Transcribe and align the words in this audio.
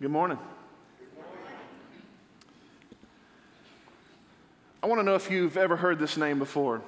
Good 0.00 0.10
morning. 0.10 0.38
I 4.82 4.86
want 4.86 4.98
to 4.98 5.02
know 5.02 5.14
if 5.14 5.30
you've 5.30 5.58
ever 5.58 5.76
heard 5.76 5.98
this 5.98 6.16
name 6.16 6.38
before. 6.38 6.80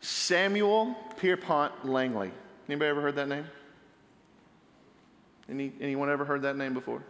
Samuel 0.00 0.96
Pierpont 1.18 1.88
Langley. 1.88 2.32
Anybody 2.68 2.88
ever 2.88 3.00
heard 3.00 3.14
that 3.14 3.28
name? 3.28 3.44
Any, 5.48 5.72
anyone 5.80 6.10
ever 6.10 6.24
heard 6.24 6.42
that 6.42 6.56
name 6.56 6.74
before? 6.74 7.00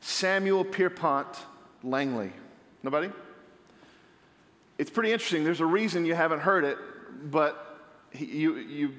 Samuel 0.00 0.64
Pierpont 0.64 1.28
Langley. 1.84 2.32
Nobody? 2.82 3.10
It's 4.76 4.90
pretty 4.90 5.12
interesting. 5.12 5.44
There's 5.44 5.60
a 5.60 5.66
reason 5.66 6.04
you 6.04 6.16
haven't 6.16 6.40
heard 6.40 6.64
it, 6.64 6.78
but 7.30 7.78
he, 8.10 8.24
you, 8.24 8.56
you, 8.56 8.92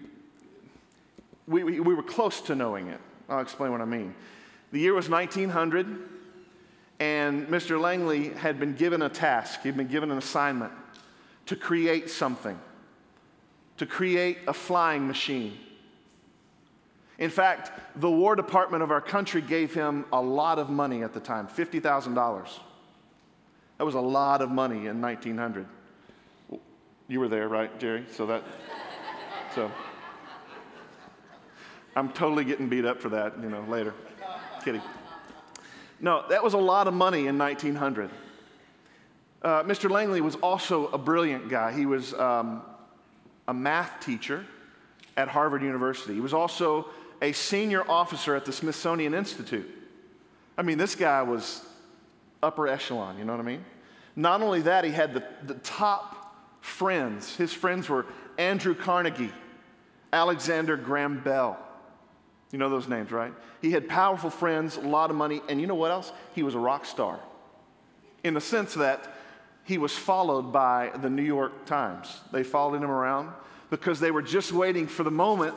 we, 1.50 1.66
we 1.66 1.94
were 1.94 2.02
close 2.02 2.40
to 2.40 2.56
knowing 2.56 2.88
it. 2.88 3.02
I'll 3.28 3.42
explain 3.42 3.74
what 3.74 3.82
I 3.82 3.86
mean. 3.86 4.16
The 4.72 4.80
year 4.80 4.94
was 4.94 5.10
1900, 5.10 5.88
and 7.00 7.48
Mr. 7.48 7.80
Langley 7.80 8.30
had 8.30 8.60
been 8.60 8.76
given 8.76 9.02
a 9.02 9.10
task, 9.10 9.62
he'd 9.62 9.78
been 9.78 9.88
given 9.88 10.12
an 10.12 10.18
assignment 10.18 10.74
to 11.46 11.56
create 11.56 12.10
something, 12.10 12.60
to 13.78 13.86
create 13.86 14.40
a 14.48 14.54
flying 14.54 15.08
machine. 15.08 15.58
In 17.18 17.30
fact, 17.30 17.72
the 18.00 18.12
War 18.12 18.36
Department 18.36 18.84
of 18.84 18.92
our 18.92 19.02
country 19.02 19.42
gave 19.42 19.74
him 19.74 20.06
a 20.12 20.22
lot 20.22 20.60
of 20.60 20.70
money 20.70 21.04
at 21.04 21.14
the 21.14 21.20
time 21.20 21.48
$50,000. 21.48 22.60
That 23.78 23.84
was 23.84 23.96
a 23.96 24.00
lot 24.00 24.42
of 24.42 24.52
money 24.52 24.88
in 24.88 25.02
1900. 25.02 25.66
You 27.08 27.20
were 27.20 27.28
there, 27.28 27.48
right, 27.48 27.80
Jerry? 27.80 28.06
So 28.12 28.26
that, 28.26 28.44
so. 29.56 29.72
I'm 31.96 32.10
totally 32.12 32.44
getting 32.44 32.70
beat 32.70 32.86
up 32.86 33.02
for 33.02 33.10
that, 33.10 33.42
you 33.42 33.50
know, 33.50 33.62
later. 33.62 33.94
Kidding. 34.68 34.82
No, 36.02 36.26
that 36.28 36.44
was 36.44 36.54
a 36.54 36.58
lot 36.58 36.90
of 36.90 36.94
money 36.94 37.28
in 37.28 37.38
1900. 37.38 38.10
Uh, 39.42 39.64
Mr. 39.64 39.90
Langley 39.90 40.20
was 40.20 40.36
also 40.36 40.88
a 40.88 40.98
brilliant 40.98 41.48
guy. 41.48 41.72
He 41.72 41.86
was 41.86 42.14
um, 42.16 42.62
a 43.48 43.54
math 43.54 44.04
teacher 44.06 44.46
at 45.16 45.30
Harvard 45.30 45.62
University. 45.62 46.16
He 46.16 46.20
was 46.20 46.34
also 46.34 46.88
a 47.22 47.32
senior 47.32 47.90
officer 47.90 48.36
at 48.36 48.44
the 48.44 48.52
Smithsonian 48.52 49.14
Institute. 49.14 49.70
I 50.58 50.64
mean, 50.64 50.78
this 50.78 50.96
guy 50.96 51.22
was 51.22 51.66
upper 52.44 52.68
echelon, 52.68 53.18
you 53.18 53.24
know 53.24 53.32
what 53.32 53.40
I 53.40 53.46
mean? 53.46 53.64
Not 54.18 54.42
only 54.42 54.60
that, 54.64 54.84
he 54.84 54.92
had 54.92 55.14
the, 55.14 55.24
the 55.46 55.54
top 55.54 56.36
friends. 56.60 57.38
His 57.38 57.54
friends 57.54 57.88
were 57.88 58.06
Andrew 58.38 58.76
Carnegie, 58.76 59.32
Alexander 60.12 60.76
Graham 60.76 61.22
Bell, 61.22 61.58
you 62.52 62.60
know 62.60 62.70
those 62.70 62.88
names, 62.88 63.12
right? 63.12 63.34
He 63.62 63.72
had 63.72 63.88
powerful 63.90 64.30
friends, 64.30 64.78
a 64.78 64.82
lot 64.82 65.10
of 65.10 65.16
money, 65.16 65.42
and 65.50 65.60
you 65.60 65.68
know 65.68 65.76
what 65.76 65.92
else? 65.92 66.12
He 66.34 66.44
was 66.44 66.56
a 66.56 66.60
rock 66.60 66.86
star 66.86 67.20
in 68.24 68.34
the 68.34 68.42
sense 68.42 68.74
that 68.76 69.14
he 69.64 69.78
was 69.78 69.94
followed 69.94 70.54
by 70.54 70.92
the 71.02 71.10
New 71.10 71.24
York 71.24 71.66
Times. 71.66 72.22
They 72.32 72.44
followed 72.44 72.82
him 72.82 72.90
around 72.90 73.32
because 73.70 74.00
they 74.00 74.12
were 74.12 74.22
just 74.22 74.54
waiting 74.54 74.88
for 74.88 75.04
the 75.04 75.12
moment 75.12 75.56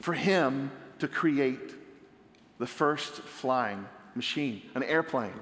for 0.00 0.12
him 0.12 0.70
to 0.98 1.08
create 1.08 1.74
the 2.58 2.66
first 2.66 3.14
flying 3.22 3.86
machine, 4.14 4.62
an 4.74 4.82
airplane, 4.82 5.32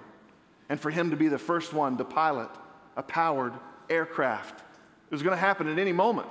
and 0.68 0.78
for 0.78 0.90
him 0.90 1.10
to 1.10 1.16
be 1.16 1.28
the 1.28 1.38
first 1.38 1.72
one 1.72 1.96
to 1.96 2.04
pilot 2.04 2.50
a 2.96 3.02
powered 3.02 3.52
aircraft. 3.90 4.60
It 4.60 5.12
was 5.12 5.22
going 5.22 5.34
to 5.34 5.40
happen 5.40 5.68
at 5.68 5.78
any 5.78 5.92
moment. 5.92 6.28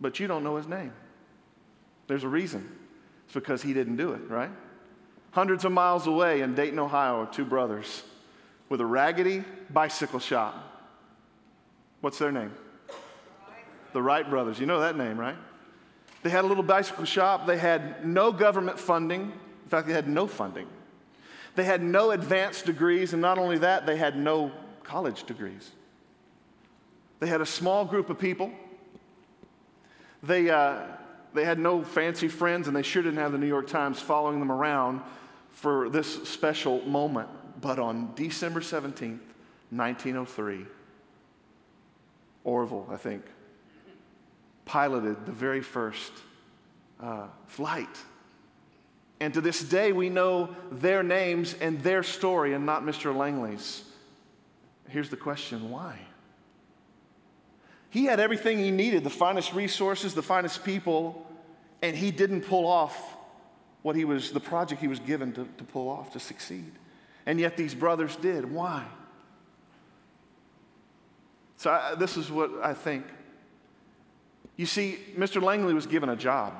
But 0.00 0.18
you 0.18 0.26
don't 0.26 0.42
know 0.42 0.56
his 0.56 0.66
name. 0.66 0.92
There's 2.10 2.24
a 2.24 2.28
reason. 2.28 2.68
It's 3.26 3.34
because 3.34 3.62
he 3.62 3.72
didn't 3.72 3.94
do 3.94 4.14
it, 4.14 4.28
right? 4.28 4.50
Hundreds 5.30 5.64
of 5.64 5.70
miles 5.70 6.08
away 6.08 6.40
in 6.40 6.56
Dayton, 6.56 6.80
Ohio, 6.80 7.20
are 7.20 7.26
two 7.26 7.44
brothers 7.44 8.02
with 8.68 8.80
a 8.80 8.84
raggedy 8.84 9.44
bicycle 9.72 10.18
shop. 10.18 10.56
What's 12.00 12.18
their 12.18 12.32
name? 12.32 12.52
The 13.92 14.02
Wright 14.02 14.28
brothers. 14.28 14.58
You 14.58 14.66
know 14.66 14.80
that 14.80 14.96
name, 14.96 15.20
right? 15.20 15.36
They 16.24 16.30
had 16.30 16.44
a 16.44 16.48
little 16.48 16.64
bicycle 16.64 17.04
shop. 17.04 17.46
They 17.46 17.58
had 17.58 18.04
no 18.04 18.32
government 18.32 18.80
funding. 18.80 19.20
In 19.62 19.68
fact, 19.68 19.86
they 19.86 19.94
had 19.94 20.08
no 20.08 20.26
funding. 20.26 20.66
They 21.54 21.62
had 21.62 21.80
no 21.80 22.10
advanced 22.10 22.66
degrees, 22.66 23.12
and 23.12 23.22
not 23.22 23.38
only 23.38 23.58
that, 23.58 23.86
they 23.86 23.96
had 23.96 24.16
no 24.16 24.50
college 24.82 25.22
degrees. 25.22 25.70
They 27.20 27.28
had 27.28 27.40
a 27.40 27.46
small 27.46 27.84
group 27.84 28.10
of 28.10 28.18
people. 28.18 28.50
They, 30.24 30.50
uh, 30.50 30.86
they 31.34 31.44
had 31.44 31.58
no 31.58 31.82
fancy 31.82 32.28
friends, 32.28 32.66
and 32.66 32.76
they 32.76 32.82
sure 32.82 33.02
didn't 33.02 33.18
have 33.18 33.32
the 33.32 33.38
New 33.38 33.46
York 33.46 33.68
Times 33.68 34.00
following 34.00 34.40
them 34.40 34.50
around 34.50 35.00
for 35.50 35.88
this 35.88 36.28
special 36.28 36.80
moment. 36.82 37.28
But 37.60 37.78
on 37.78 38.12
December 38.14 38.60
17th, 38.60 39.20
1903, 39.70 40.66
Orville, 42.42 42.88
I 42.90 42.96
think, 42.96 43.24
piloted 44.64 45.26
the 45.26 45.32
very 45.32 45.60
first 45.60 46.12
uh, 47.00 47.26
flight. 47.46 47.98
And 49.20 49.34
to 49.34 49.40
this 49.40 49.62
day, 49.62 49.92
we 49.92 50.08
know 50.08 50.56
their 50.72 51.02
names 51.02 51.54
and 51.60 51.80
their 51.82 52.02
story 52.02 52.54
and 52.54 52.64
not 52.64 52.82
Mr. 52.82 53.14
Langley's. 53.14 53.84
Here's 54.88 55.10
the 55.10 55.16
question 55.16 55.70
why? 55.70 55.98
He 57.90 58.04
had 58.04 58.20
everything 58.20 58.58
he 58.58 58.70
needed 58.70 59.04
the 59.04 59.10
finest 59.10 59.52
resources, 59.52 60.14
the 60.14 60.22
finest 60.22 60.64
people, 60.64 61.26
and 61.82 61.96
he 61.96 62.10
didn't 62.12 62.42
pull 62.42 62.66
off 62.66 63.16
what 63.82 63.96
he 63.96 64.04
was, 64.04 64.30
the 64.30 64.40
project 64.40 64.80
he 64.80 64.88
was 64.88 65.00
given 65.00 65.32
to, 65.32 65.48
to 65.58 65.64
pull 65.64 65.88
off, 65.88 66.12
to 66.12 66.20
succeed. 66.20 66.72
And 67.26 67.40
yet 67.40 67.56
these 67.56 67.74
brothers 67.74 68.16
did. 68.16 68.50
Why? 68.50 68.84
So, 71.56 71.70
I, 71.70 71.94
this 71.94 72.16
is 72.16 72.30
what 72.30 72.50
I 72.62 72.74
think. 72.74 73.04
You 74.56 74.66
see, 74.66 74.98
Mr. 75.16 75.42
Langley 75.42 75.74
was 75.74 75.86
given 75.86 76.08
a 76.08 76.16
job, 76.16 76.54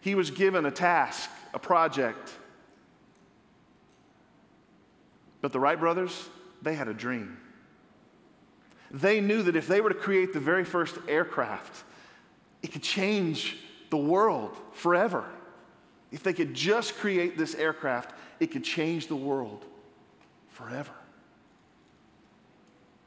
he 0.00 0.14
was 0.14 0.30
given 0.30 0.64
a 0.64 0.70
task, 0.70 1.30
a 1.52 1.58
project. 1.58 2.32
But 5.40 5.52
the 5.52 5.58
Wright 5.58 5.78
brothers, 5.78 6.28
they 6.62 6.74
had 6.74 6.86
a 6.86 6.94
dream. 6.94 7.36
They 8.92 9.20
knew 9.20 9.42
that 9.42 9.56
if 9.56 9.66
they 9.66 9.80
were 9.80 9.88
to 9.88 9.94
create 9.94 10.34
the 10.34 10.40
very 10.40 10.64
first 10.64 10.98
aircraft, 11.08 11.84
it 12.62 12.72
could 12.72 12.82
change 12.82 13.56
the 13.90 13.96
world 13.96 14.56
forever. 14.72 15.24
If 16.10 16.22
they 16.22 16.34
could 16.34 16.52
just 16.52 16.96
create 16.98 17.38
this 17.38 17.54
aircraft, 17.54 18.14
it 18.38 18.50
could 18.50 18.64
change 18.64 19.06
the 19.06 19.16
world 19.16 19.64
forever. 20.50 20.92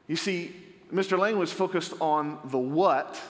You 0.08 0.16
see, 0.16 0.54
Mr. 0.92 1.18
Lang 1.18 1.38
was 1.38 1.52
focused 1.52 1.94
on 2.00 2.38
the 2.46 2.58
what, 2.58 3.20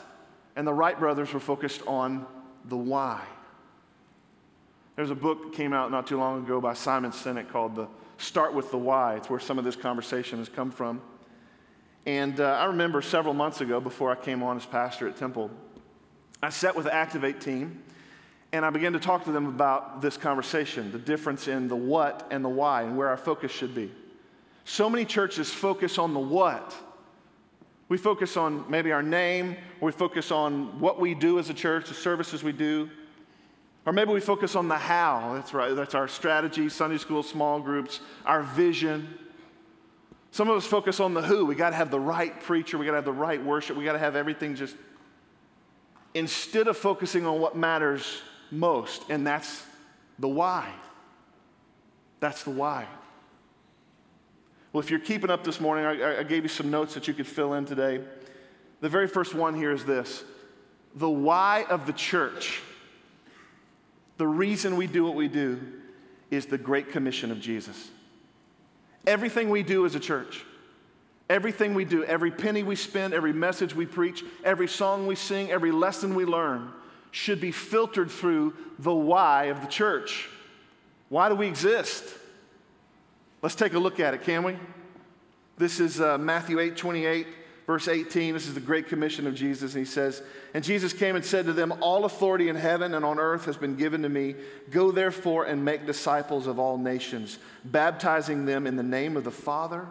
and 0.57 0.67
the 0.67 0.73
Wright 0.73 0.99
brothers 0.99 1.33
were 1.33 1.41
focused 1.41 1.83
on 1.87 2.27
the 2.65 2.77
why. 2.77 3.23
There's 4.97 5.11
a 5.11 5.15
book 5.15 5.43
that 5.45 5.53
came 5.53 5.75
out 5.75 5.91
not 5.91 6.07
too 6.07 6.19
long 6.19 6.43
ago 6.43 6.59
by 6.59 6.73
Simon 6.73 7.11
Sinek 7.11 7.51
called 7.51 7.77
the 7.77 7.87
Start 8.17 8.55
with 8.55 8.71
the 8.71 8.79
Why. 8.79 9.17
It's 9.17 9.29
where 9.29 9.39
some 9.39 9.59
of 9.59 9.65
this 9.65 9.77
conversation 9.77 10.39
has 10.39 10.49
come 10.49 10.71
from. 10.71 11.03
And 12.07 12.39
uh, 12.39 12.45
I 12.45 12.67
remember 12.67 13.03
several 13.03 13.35
months 13.35 13.61
ago, 13.61 13.81
before 13.81 14.13
I 14.13 14.15
came 14.15 14.43
on 14.43 14.57
as 14.57 14.65
pastor 14.65 15.09
at 15.09 15.17
Temple, 15.17 15.51
I 16.41 16.51
sat 16.51 16.77
with 16.77 16.85
the 16.85 16.95
Activate 16.95 17.41
team 17.41 17.83
and 18.53 18.65
I 18.65 18.71
began 18.71 18.93
to 18.93 19.01
talk 19.01 19.25
to 19.25 19.33
them 19.33 19.47
about 19.47 20.01
this 20.01 20.17
conversation 20.17 20.93
the 20.93 20.99
difference 20.99 21.49
in 21.49 21.67
the 21.67 21.77
what 21.77 22.27
and 22.31 22.45
the 22.45 22.49
why 22.49 22.83
and 22.83 22.97
where 22.97 23.09
our 23.09 23.17
focus 23.17 23.51
should 23.51 23.75
be. 23.75 23.91
So 24.65 24.89
many 24.89 25.05
churches 25.05 25.53
focus 25.53 25.99
on 25.99 26.15
the 26.15 26.21
what. 26.21 26.75
We 27.89 27.99
focus 27.99 28.37
on 28.37 28.65
maybe 28.69 28.93
our 28.93 29.03
name, 29.03 29.57
we 29.81 29.93
focus 29.93 30.31
on 30.31 30.79
what 30.81 31.01
we 31.01 31.15
do 31.15 31.39
as 31.39 31.51
a 31.51 31.55
church, 31.55 31.89
the 31.89 31.95
services 31.95 32.43
we 32.43 32.53
do. 32.53 32.89
Or 33.85 33.93
maybe 33.93 34.13
we 34.13 34.21
focus 34.21 34.57
on 34.57 34.67
the 34.67 34.77
how. 34.77 35.35
That's 35.35 35.55
right, 35.55 35.75
that's 35.75 35.95
our 35.95 36.09
strategy, 36.09 36.69
Sunday 36.69 36.99
school, 36.99 37.23
small 37.23 37.61
groups, 37.61 38.01
our 38.25 38.43
vision. 38.43 39.19
Some 40.31 40.51
of 40.51 40.57
us 40.57 40.67
focus 40.67 41.01
on 41.01 41.15
the 41.15 41.23
who. 41.23 41.47
We 41.47 41.55
got 41.55 41.71
to 41.71 41.77
have 41.77 41.91
the 41.91 42.01
right 42.01 42.39
preacher, 42.41 42.79
we 42.79 42.85
got 42.85 42.93
to 42.93 42.99
have 42.99 43.05
the 43.05 43.13
right 43.13 43.43
worship, 43.43 43.77
we 43.77 43.85
got 43.85 43.95
to 43.95 43.99
have 43.99 44.17
everything 44.17 44.55
just 44.55 44.77
instead 46.15 46.67
of 46.67 46.77
focusing 46.79 47.27
on 47.27 47.41
what 47.41 47.57
matters 47.57 48.23
most, 48.51 49.03
and 49.11 49.27
that's 49.27 49.65
the 50.19 50.29
why. 50.29 50.73
That's 52.21 52.43
the 52.43 52.51
why. 52.51 52.87
Well, 54.73 54.83
if 54.83 54.91
you're 54.91 54.99
keeping 55.01 55.31
up 55.31 55.45
this 55.45 55.61
morning, 55.61 55.85
I, 55.85 56.21
I, 56.21 56.23
gave 56.23 56.43
you 56.43 56.49
some 56.49 56.71
notes 56.71 56.95
that 56.95 57.07
you 57.07 57.15
could 57.15 57.27
fill 57.27 57.55
in 57.55 57.67
today. 57.67 58.03
The 58.81 58.89
very 58.89 59.09
first 59.09 59.35
one 59.35 59.55
here 59.55 59.73
is 59.73 59.85
this 59.85 60.25
the 60.95 61.11
why 61.11 61.67
of 61.69 61.87
the 61.87 61.93
church, 61.93 62.61
the 64.17 64.27
reason 64.27 64.77
we 64.77 64.87
do 64.87 65.05
what 65.05 65.15
we 65.15 65.29
do, 65.29 65.61
is 66.31 66.47
the 66.47 66.59
Great 66.59 66.91
Commission 66.91 67.31
of 67.31 67.41
Jesus. 67.41 67.91
Everything 69.07 69.51
we 69.51 69.63
do 69.63 69.87
as 69.87 69.95
a 69.95 70.01
church, 70.01 70.45
everything 71.31 71.75
we 71.75 71.85
do, 71.85 72.05
every 72.05 72.31
penny 72.31 72.63
we 72.63 72.77
spend, 72.77 73.15
every 73.15 73.33
message 73.33 73.75
we 73.75 73.87
preach, 73.87 74.25
every 74.45 74.69
song 74.69 75.07
we 75.07 75.15
sing, 75.15 75.51
every 75.51 75.71
lesson 75.71 76.15
we 76.15 76.25
learn, 76.25 76.71
should 77.11 77.41
be 77.41 77.53
filtered 77.53 78.11
through 78.11 78.55
the 78.79 78.93
why 78.93 79.45
of 79.45 79.61
the 79.61 79.67
church. 79.67 80.29
Why 81.09 81.29
do 81.29 81.35
we 81.35 81.47
exist? 81.47 82.05
Let's 83.43 83.55
take 83.55 83.75
a 83.75 83.79
look 83.79 84.01
at 84.01 84.15
it, 84.15 84.23
can 84.23 84.43
we? 84.43 84.57
This 85.57 85.81
is 85.81 86.01
uh, 86.01 86.19
Matthew 86.19 86.59
8 86.59 86.77
28, 86.77 87.27
verse 87.67 87.89
18. 87.89 88.35
This 88.35 88.47
is 88.47 88.55
the 88.55 88.61
Great 88.61 88.89
Commission 88.89 89.27
of 89.27 89.35
Jesus. 89.35 89.75
And 89.75 89.85
he 89.85 89.91
says, 89.91 90.23
And 90.55 90.65
Jesus 90.65 90.93
came 90.93 91.17
and 91.17 91.25
said 91.25 91.47
to 91.47 91.53
them, 91.53 91.75
All 91.81 92.05
authority 92.05 92.49
in 92.49 92.57
heaven 92.57 92.95
and 92.95 93.05
on 93.05 93.19
earth 93.19 93.45
has 93.47 93.57
been 93.57 93.77
given 93.77 94.03
to 94.03 94.09
me. 94.09 94.37
Go 94.71 94.91
therefore 94.91 95.45
and 95.45 95.65
make 95.65 95.87
disciples 95.87 96.47
of 96.47 96.59
all 96.59 96.79
nations, 96.79 97.39
baptizing 97.65 98.47
them 98.47 98.67
in 98.67 98.77
the 98.77 98.83
name 98.83 99.17
of 99.17 99.25
the 99.25 99.31
Father 99.31 99.87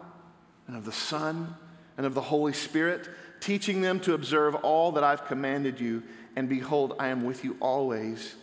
and 0.68 0.76
of 0.76 0.86
the 0.86 0.92
Son 0.92 1.56
and 1.98 2.06
of 2.06 2.14
the 2.14 2.22
Holy 2.22 2.54
Spirit, 2.54 3.10
teaching 3.40 3.82
them 3.82 4.00
to 4.02 4.14
observe 4.14 4.56
all 4.56 4.94
that 4.94 5.04
I've 5.04 5.26
commanded 5.26 5.80
you. 5.80 6.04
And 6.36 6.50
behold, 6.50 6.96
I 7.00 7.10
am 7.10 7.26
with 7.26 7.44
you 7.44 7.56
always, 7.60 8.36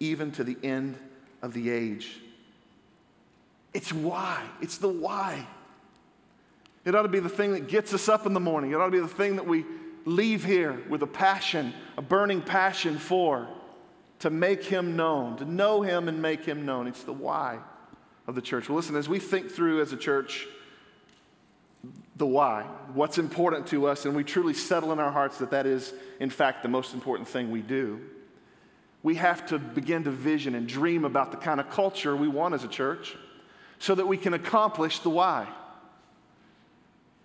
even 0.00 0.30
to 0.32 0.44
the 0.44 0.56
end 0.62 0.96
of 1.42 1.52
the 1.52 1.70
age. 1.70 2.20
It's 3.74 3.92
why. 3.92 4.42
It's 4.62 4.78
the 4.78 4.88
why. 4.88 5.46
It 6.84 6.94
ought 6.94 7.02
to 7.02 7.08
be 7.08 7.20
the 7.20 7.28
thing 7.28 7.52
that 7.52 7.68
gets 7.68 7.94
us 7.94 8.08
up 8.08 8.26
in 8.26 8.34
the 8.34 8.40
morning. 8.40 8.72
It 8.72 8.74
ought 8.74 8.86
to 8.86 8.92
be 8.92 9.00
the 9.00 9.08
thing 9.08 9.36
that 9.36 9.46
we 9.46 9.64
leave 10.04 10.44
here 10.44 10.82
with 10.88 11.02
a 11.02 11.06
passion, 11.06 11.72
a 11.96 12.02
burning 12.02 12.42
passion 12.42 12.98
for, 12.98 13.48
to 14.20 14.30
make 14.30 14.64
Him 14.64 14.96
known, 14.96 15.36
to 15.38 15.44
know 15.44 15.82
Him 15.82 16.08
and 16.08 16.20
make 16.20 16.44
Him 16.44 16.66
known. 16.66 16.86
It's 16.86 17.02
the 17.02 17.12
why 17.12 17.58
of 18.26 18.34
the 18.34 18.42
church. 18.42 18.68
Well, 18.68 18.76
listen, 18.76 18.96
as 18.96 19.08
we 19.08 19.18
think 19.18 19.50
through 19.50 19.80
as 19.80 19.92
a 19.92 19.96
church 19.96 20.46
the 22.16 22.26
why, 22.26 22.62
what's 22.92 23.18
important 23.18 23.66
to 23.68 23.86
us, 23.86 24.04
and 24.04 24.14
we 24.14 24.24
truly 24.24 24.54
settle 24.54 24.92
in 24.92 25.00
our 25.00 25.10
hearts 25.10 25.38
that 25.38 25.50
that 25.50 25.66
is, 25.66 25.92
in 26.20 26.30
fact, 26.30 26.62
the 26.62 26.68
most 26.68 26.94
important 26.94 27.28
thing 27.28 27.50
we 27.50 27.60
do, 27.60 28.00
we 29.02 29.16
have 29.16 29.46
to 29.46 29.58
begin 29.58 30.04
to 30.04 30.10
vision 30.10 30.54
and 30.54 30.66
dream 30.66 31.04
about 31.04 31.30
the 31.30 31.36
kind 31.36 31.60
of 31.60 31.68
culture 31.70 32.14
we 32.16 32.28
want 32.28 32.54
as 32.54 32.64
a 32.64 32.68
church 32.68 33.16
so 33.78 33.94
that 33.94 34.06
we 34.06 34.16
can 34.16 34.32
accomplish 34.32 35.00
the 35.00 35.10
why. 35.10 35.46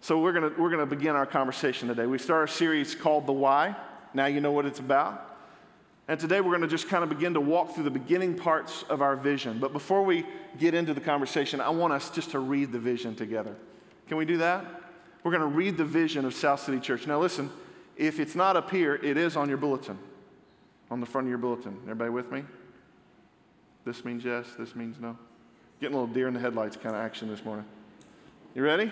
So 0.02 0.20
we're 0.20 0.34
going 0.34 0.58
we're 0.58 0.70
gonna 0.70 0.86
begin 0.86 1.16
our 1.16 1.26
conversation 1.26 1.88
today. 1.88 2.06
We 2.06 2.18
start 2.18 2.50
a 2.50 2.52
series 2.52 2.96
called 2.96 3.26
The 3.28 3.34
Why. 3.34 3.76
Now 4.14 4.26
you 4.26 4.42
know 4.42 4.52
what 4.52 4.66
it's 4.66 4.80
about. 4.80 5.26
And 6.10 6.20
today 6.20 6.42
we're 6.42 6.50
going 6.50 6.62
to 6.62 6.68
just 6.68 6.90
kind 6.90 7.04
of 7.04 7.10
begin 7.10 7.36
to 7.36 7.40
walk 7.40 7.76
through 7.76 7.84
the 7.84 7.92
beginning 7.92 8.36
parts 8.36 8.84
of 8.90 9.04
our 9.04 9.16
vision. 9.16 9.60
But 9.60 9.74
before 9.74 10.02
we 10.02 10.26
get 10.58 10.74
into 10.74 10.96
the 10.96 11.02
conversation, 11.02 11.62
I 11.62 11.70
want 11.70 11.94
us 11.94 12.10
just 12.10 12.32
to 12.32 12.40
read 12.40 12.72
the 12.72 12.80
vision 12.80 13.14
together. 13.14 13.56
Can 14.08 14.18
we 14.18 14.26
do 14.26 14.38
that? 14.38 14.66
We're 15.24 15.30
going 15.30 15.42
to 15.42 15.56
read 15.56 15.78
the 15.78 15.86
vision 15.86 16.26
of 16.26 16.34
South 16.34 16.62
City 16.62 16.80
Church. 16.80 17.06
Now 17.06 17.20
listen, 17.20 17.52
if 17.96 18.20
it's 18.20 18.34
not 18.34 18.58
up 18.58 18.72
here, 18.72 18.96
it 18.96 19.18
is 19.18 19.38
on 19.38 19.50
your 19.50 19.60
bulletin, 19.60 20.00
on 20.90 21.00
the 21.00 21.06
front 21.06 21.28
of 21.28 21.30
your 21.30 21.38
bulletin. 21.38 21.78
Everybody 21.84 22.10
with 22.10 22.32
me? 22.32 22.44
This 23.86 24.04
means 24.04 24.26
yes, 24.26 24.48
this 24.58 24.76
means 24.76 25.00
no. 25.00 25.16
Getting 25.80 25.96
a 25.96 26.00
little 26.00 26.12
deer 26.12 26.28
in 26.28 26.34
the 26.34 26.40
headlights 26.40 26.76
kind 26.76 26.96
of 26.96 27.04
action 27.04 27.28
this 27.28 27.46
morning. 27.46 27.66
You 28.56 28.64
ready? 28.64 28.92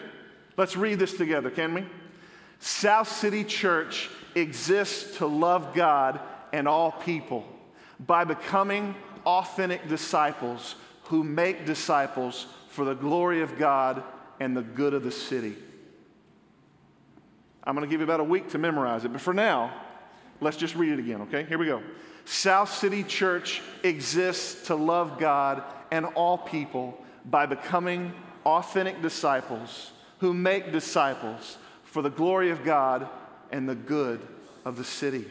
Let's 0.57 0.75
read 0.75 0.97
this 0.97 1.15
together, 1.15 1.51
can 1.51 1.75
we? 1.75 1.85
South 2.59 3.07
City 3.07 3.43
Church 3.43 4.09
exists 4.33 5.17
to 5.17 5.27
love 5.27 5.75
God 5.75 6.19
and 6.51 6.67
all 6.67 6.91
people 6.91 7.45
by 7.99 8.23
becoming 8.23 8.95
authentic 9.25 9.87
disciples 9.87 10.75
who 11.03 11.23
make 11.23 11.65
disciples 11.65 12.47
for 12.69 12.85
the 12.85 12.95
glory 12.95 13.41
of 13.41 13.57
God 13.57 14.03
and 14.39 14.57
the 14.57 14.63
good 14.63 14.93
of 14.93 15.03
the 15.03 15.11
city. 15.11 15.55
I'm 17.63 17.75
going 17.75 17.87
to 17.87 17.91
give 17.91 17.99
you 17.99 18.05
about 18.05 18.19
a 18.19 18.23
week 18.23 18.49
to 18.51 18.57
memorize 18.57 19.05
it, 19.05 19.11
but 19.11 19.21
for 19.21 19.33
now, 19.33 19.73
let's 20.41 20.57
just 20.57 20.75
read 20.75 20.93
it 20.93 20.99
again, 20.99 21.21
okay? 21.23 21.43
Here 21.43 21.57
we 21.57 21.65
go. 21.67 21.83
South 22.25 22.73
City 22.73 23.03
Church 23.03 23.61
exists 23.83 24.67
to 24.67 24.75
love 24.75 25.19
God 25.19 25.63
and 25.91 26.05
all 26.05 26.37
people 26.37 27.03
by 27.25 27.45
becoming 27.45 28.13
authentic 28.45 29.01
disciples 29.01 29.91
who 30.19 30.33
make 30.33 30.71
disciples 30.71 31.57
for 31.83 32.01
the 32.01 32.09
glory 32.09 32.49
of 32.49 32.63
God 32.63 33.07
and 33.51 33.67
the 33.67 33.75
good 33.75 34.21
of 34.65 34.77
the 34.77 34.83
city. 34.83 35.25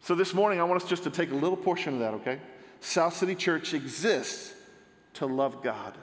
So, 0.00 0.14
this 0.14 0.32
morning, 0.32 0.60
I 0.60 0.64
want 0.64 0.82
us 0.82 0.88
just 0.88 1.02
to 1.04 1.10
take 1.10 1.32
a 1.32 1.34
little 1.34 1.56
portion 1.56 1.94
of 1.94 2.00
that, 2.00 2.14
okay? 2.14 2.38
South 2.80 3.16
City 3.16 3.34
Church 3.34 3.74
exists 3.74 4.54
to 5.14 5.26
love 5.26 5.62
God. 5.62 5.94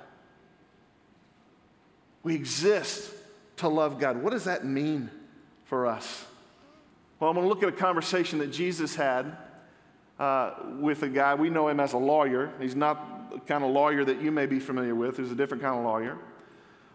We 2.24 2.36
exist 2.36 3.14
to 3.58 3.68
love 3.68 4.00
God. 4.00 4.22
What 4.22 4.32
does 4.32 4.46
that 4.46 4.66
mean 4.66 5.10
for 5.66 5.88
us? 5.88 6.26
Well, 7.20 7.30
I'm 7.30 7.36
going 7.36 7.46
to 7.46 7.50
look 7.50 7.64
at 7.64 7.70
a 7.70 7.72
conversation 7.72 8.40
that 8.40 8.52
Jesus 8.52 8.96
had 8.96 9.38
uh, 10.20 10.52
with 10.80 11.04
a 11.04 11.10
guy. 11.10 11.36
We 11.36 11.50
know 11.50 11.68
him 11.70 11.80
as 11.80 11.94
a 11.94 11.98
lawyer. 11.98 12.52
He's 12.60 12.76
not 12.76 13.23
kind 13.48 13.64
of 13.64 13.72
lawyer 13.72 14.06
that 14.06 14.22
you 14.22 14.32
may 14.32 14.46
be 14.46 14.60
familiar 14.60 14.96
with, 14.96 15.18
He's 15.18 15.32
a 15.32 15.36
different 15.36 15.64
kind 15.64 15.78
of 15.78 15.86
lawyer. 15.86 16.18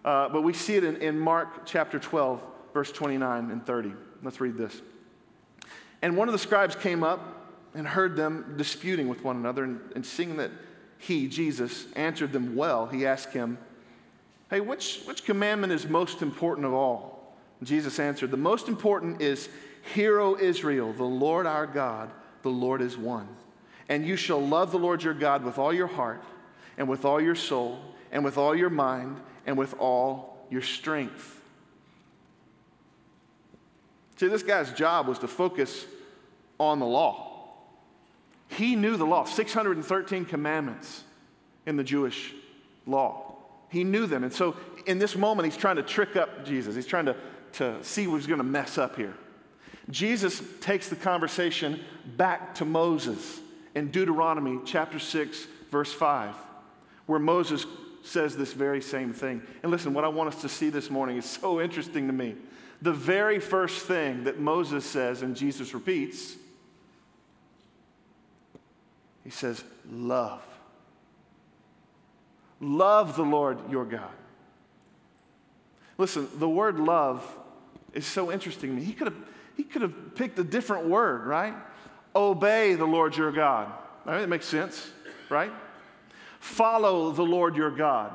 Uh, 0.05 0.29
but 0.29 0.43
we 0.43 0.53
see 0.53 0.77
it 0.77 0.85
in, 0.85 0.97
in 0.97 1.19
Mark 1.19 1.67
chapter 1.67 1.99
12, 1.99 2.43
verse 2.73 2.93
29 2.93 3.51
and 3.51 3.65
30. 3.67 3.93
Let's 4.23 4.41
read 4.41 4.57
this. 4.57 4.81
And 6.03 6.17
one 6.17 6.29
of 6.29 6.33
the 6.33 6.39
scribes 6.39 6.75
came 6.75 7.03
up 7.03 7.21
and 7.75 7.87
heard 7.87 8.17
them 8.17 8.55
disputing 8.57 9.09
with 9.09 9.23
one 9.25 9.37
another, 9.37 9.65
and, 9.65 9.81
and 9.95 10.07
seeing 10.07 10.37
that 10.37 10.51
he, 10.99 11.29
Jesus, 11.29 11.87
answered 11.95 12.33
them 12.33 12.57
well, 12.57 12.87
he 12.87 13.07
asked 13.07 13.33
him, 13.33 13.59
Hey, 14.51 14.61
which, 14.61 15.03
which 15.05 15.25
commandment 15.25 15.73
is 15.73 15.87
most 15.87 16.23
important 16.23 16.67
of 16.67 16.73
all? 16.73 17.37
Jesus 17.63 17.99
answered, 17.99 18.31
The 18.31 18.37
most 18.37 18.69
important 18.69 19.21
is, 19.21 19.49
Hear, 19.95 20.21
O 20.21 20.37
Israel, 20.37 20.93
the 20.93 21.05
Lord 21.05 21.47
our 21.47 21.67
God, 21.67 22.11
the 22.43 22.51
Lord 22.51 22.83
is 22.83 22.97
one. 22.97 23.29
And 23.89 24.07
you 24.07 24.17
shall 24.17 24.45
love 24.45 24.71
the 24.71 24.79
Lord 24.79 25.03
your 25.03 25.15
God 25.15 25.45
with 25.45 25.59
all 25.59 25.73
your 25.73 25.87
heart, 25.87 26.23
and 26.77 26.89
with 26.89 27.05
all 27.05 27.21
your 27.21 27.35
soul, 27.35 27.81
and 28.13 28.25
with 28.25 28.37
all 28.39 28.55
your 28.55 28.71
mind, 28.71 29.21
and 29.47 29.57
with 29.57 29.75
all 29.79 30.47
your 30.51 30.63
strength. 30.63 31.41
See, 34.17 34.29
this 34.29 34.43
guy's 34.43 34.73
job 34.73 35.07
was 35.07 35.19
to 35.21 35.29
focus 35.29 35.87
on 36.59 36.81
the 36.81 36.87
law. 36.87 37.29
He 38.49 38.75
knew 38.75 38.97
the 38.97 39.07
law 39.07 39.25
613 39.25 40.25
commandments 40.25 41.05
in 41.67 41.77
the 41.77 41.85
Jewish 41.85 42.35
law. 42.87 43.37
He 43.69 43.85
knew 43.85 44.07
them. 44.07 44.25
And 44.25 44.33
so 44.33 44.57
in 44.87 44.99
this 44.99 45.15
moment, 45.15 45.47
he's 45.47 45.57
trying 45.57 45.77
to 45.77 45.83
trick 45.83 46.17
up 46.17 46.45
Jesus. 46.45 46.75
He's 46.75 46.87
trying 46.87 47.07
to, 47.07 47.17
to 47.55 47.83
see 47.85 48.07
what's 48.07 48.27
going 48.27 48.39
to 48.39 48.45
mess 48.45 48.79
up 48.79 48.97
here. 48.97 49.15
Jesus 49.91 50.43
takes 50.61 50.89
the 50.89 50.97
conversation 50.97 51.81
back 52.17 52.55
to 52.57 52.65
Moses 52.65 53.41
in 53.75 53.91
Deuteronomy 53.91 54.59
chapter 54.65 54.99
6, 54.99 55.47
verse 55.71 55.93
5, 55.93 56.35
where 57.07 57.19
Moses 57.19 57.67
says 58.03 58.37
this 58.37 58.53
very 58.53 58.81
same 58.81 59.13
thing. 59.13 59.43
And 59.63 59.71
listen, 59.71 59.95
what 59.95 60.05
I 60.05 60.09
want 60.09 60.35
us 60.35 60.41
to 60.43 60.49
see 60.49 60.71
this 60.71 60.91
morning 60.91 61.17
is 61.17 61.25
so 61.25 61.61
interesting 61.61 62.07
to 62.07 62.13
me. 62.13 62.37
The 62.81 62.93
very 62.93 63.41
first 63.41 63.87
thing 63.87 64.25
that 64.25 64.39
Moses 64.39 64.85
says 64.85 65.23
and 65.23 65.37
Jesus 65.37 65.75
repeats, 65.75 66.37
he 69.25 69.31
says, 69.31 69.63
Love. 69.91 70.43
Love 72.61 73.17
the 73.17 73.23
Lord 73.23 73.59
your 73.71 73.85
God. 73.85 74.11
Listen, 75.97 76.29
the 76.37 76.49
word 76.49 76.79
love 76.79 77.25
is 77.93 78.07
so 78.07 78.33
interesting 78.33 78.71
to 78.71 78.77
me. 78.77 78.85
He 78.85 78.93
could 78.93 79.09
have, 79.09 79.17
he 79.57 79.65
could 79.65 79.83
have 79.83 80.15
picked 80.15 80.39
a 80.39 80.45
different 80.45 80.87
word, 80.87 81.27
right? 81.27 81.55
Obey 82.19 82.75
the 82.75 82.85
Lord 82.85 83.17
your 83.17 83.31
God. 83.31 83.73
I 84.05 84.15
mean, 84.15 84.23
it 84.23 84.29
makes 84.29 84.47
sense, 84.47 84.91
right? 85.31 85.53
Follow 86.41 87.13
the 87.13 87.23
Lord 87.23 87.55
your 87.55 87.71
God. 87.71 88.13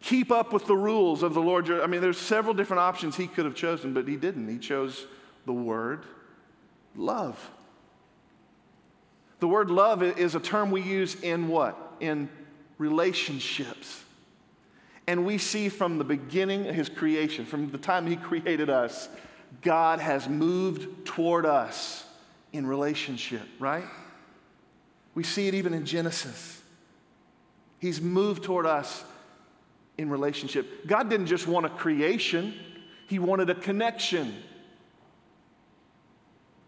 Keep 0.00 0.30
up 0.30 0.52
with 0.52 0.66
the 0.66 0.76
rules 0.76 1.24
of 1.24 1.34
the 1.34 1.40
Lord 1.40 1.66
your 1.66 1.82
I 1.82 1.88
mean, 1.88 2.00
there's 2.00 2.20
several 2.20 2.54
different 2.54 2.82
options 2.82 3.16
he 3.16 3.26
could 3.26 3.44
have 3.44 3.56
chosen, 3.56 3.92
but 3.92 4.06
he 4.06 4.14
didn't. 4.14 4.48
He 4.48 4.58
chose 4.58 5.06
the 5.44 5.52
word 5.52 6.04
love. 6.94 7.50
The 9.40 9.48
word 9.48 9.68
love 9.68 10.00
is 10.04 10.36
a 10.36 10.40
term 10.40 10.70
we 10.70 10.82
use 10.82 11.16
in 11.20 11.48
what? 11.48 11.76
In 11.98 12.28
relationships. 12.78 14.04
And 15.08 15.26
we 15.26 15.36
see 15.36 15.68
from 15.68 15.98
the 15.98 16.04
beginning 16.04 16.68
of 16.68 16.76
his 16.76 16.88
creation, 16.88 17.44
from 17.44 17.72
the 17.72 17.78
time 17.78 18.06
he 18.06 18.14
created 18.30 18.70
us, 18.70 19.08
God 19.62 19.98
has 19.98 20.28
moved 20.28 21.04
toward 21.04 21.44
us 21.44 22.03
in 22.54 22.66
relationship, 22.66 23.42
right? 23.58 23.84
We 25.14 25.24
see 25.24 25.48
it 25.48 25.54
even 25.54 25.74
in 25.74 25.84
Genesis. 25.84 26.62
He's 27.80 28.00
moved 28.00 28.44
toward 28.44 28.64
us 28.64 29.04
in 29.98 30.08
relationship. 30.08 30.86
God 30.86 31.10
didn't 31.10 31.26
just 31.26 31.48
want 31.48 31.66
a 31.66 31.68
creation, 31.68 32.54
He 33.08 33.18
wanted 33.18 33.50
a 33.50 33.54
connection. 33.56 34.34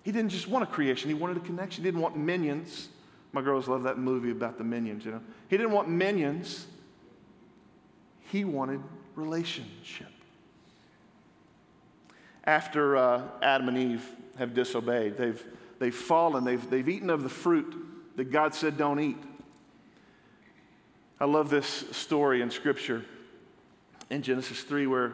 He 0.02 0.12
didn't 0.12 0.30
just 0.30 0.48
want 0.48 0.62
a 0.64 0.66
creation, 0.66 1.08
He 1.08 1.14
wanted 1.14 1.36
a 1.36 1.40
connection. 1.40 1.82
He 1.84 1.88
didn't 1.88 2.00
want 2.00 2.16
minions. 2.16 2.88
My 3.32 3.40
girls 3.40 3.68
love 3.68 3.84
that 3.84 3.98
movie 3.98 4.30
about 4.30 4.58
the 4.58 4.64
minions, 4.64 5.04
you 5.04 5.12
know. 5.12 5.20
He 5.48 5.56
didn't 5.56 5.72
want 5.72 5.88
minions, 5.88 6.66
He 8.32 8.44
wanted 8.44 8.80
relationship. 9.14 10.08
after 12.44 12.96
uh, 12.96 13.22
Adam 13.40 13.68
and 13.68 13.78
Eve 13.78 14.04
have 14.38 14.52
disobeyed. 14.52 15.16
They've, 15.16 15.42
they've 15.78 15.94
fallen, 15.94 16.44
they've, 16.44 16.70
they've 16.70 16.88
eaten 16.88 17.10
of 17.10 17.22
the 17.22 17.28
fruit 17.28 17.74
that 18.16 18.30
God 18.30 18.54
said 18.54 18.76
don't 18.76 19.00
eat. 19.00 19.18
I 21.18 21.24
love 21.24 21.48
this 21.48 21.66
story 21.92 22.42
in 22.42 22.50
Scripture 22.50 23.04
in 24.10 24.22
Genesis 24.22 24.62
3 24.62 24.86
where 24.86 25.12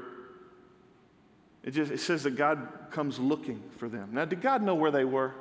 it, 1.62 1.72
just, 1.72 1.92
it 1.92 2.00
says 2.00 2.24
that 2.24 2.36
God 2.36 2.68
comes 2.90 3.18
looking 3.18 3.62
for 3.76 3.88
them. 3.88 4.10
Now, 4.12 4.24
did 4.24 4.40
God 4.40 4.62
know 4.62 4.74
where 4.74 4.90
they 4.90 5.04
were? 5.04 5.32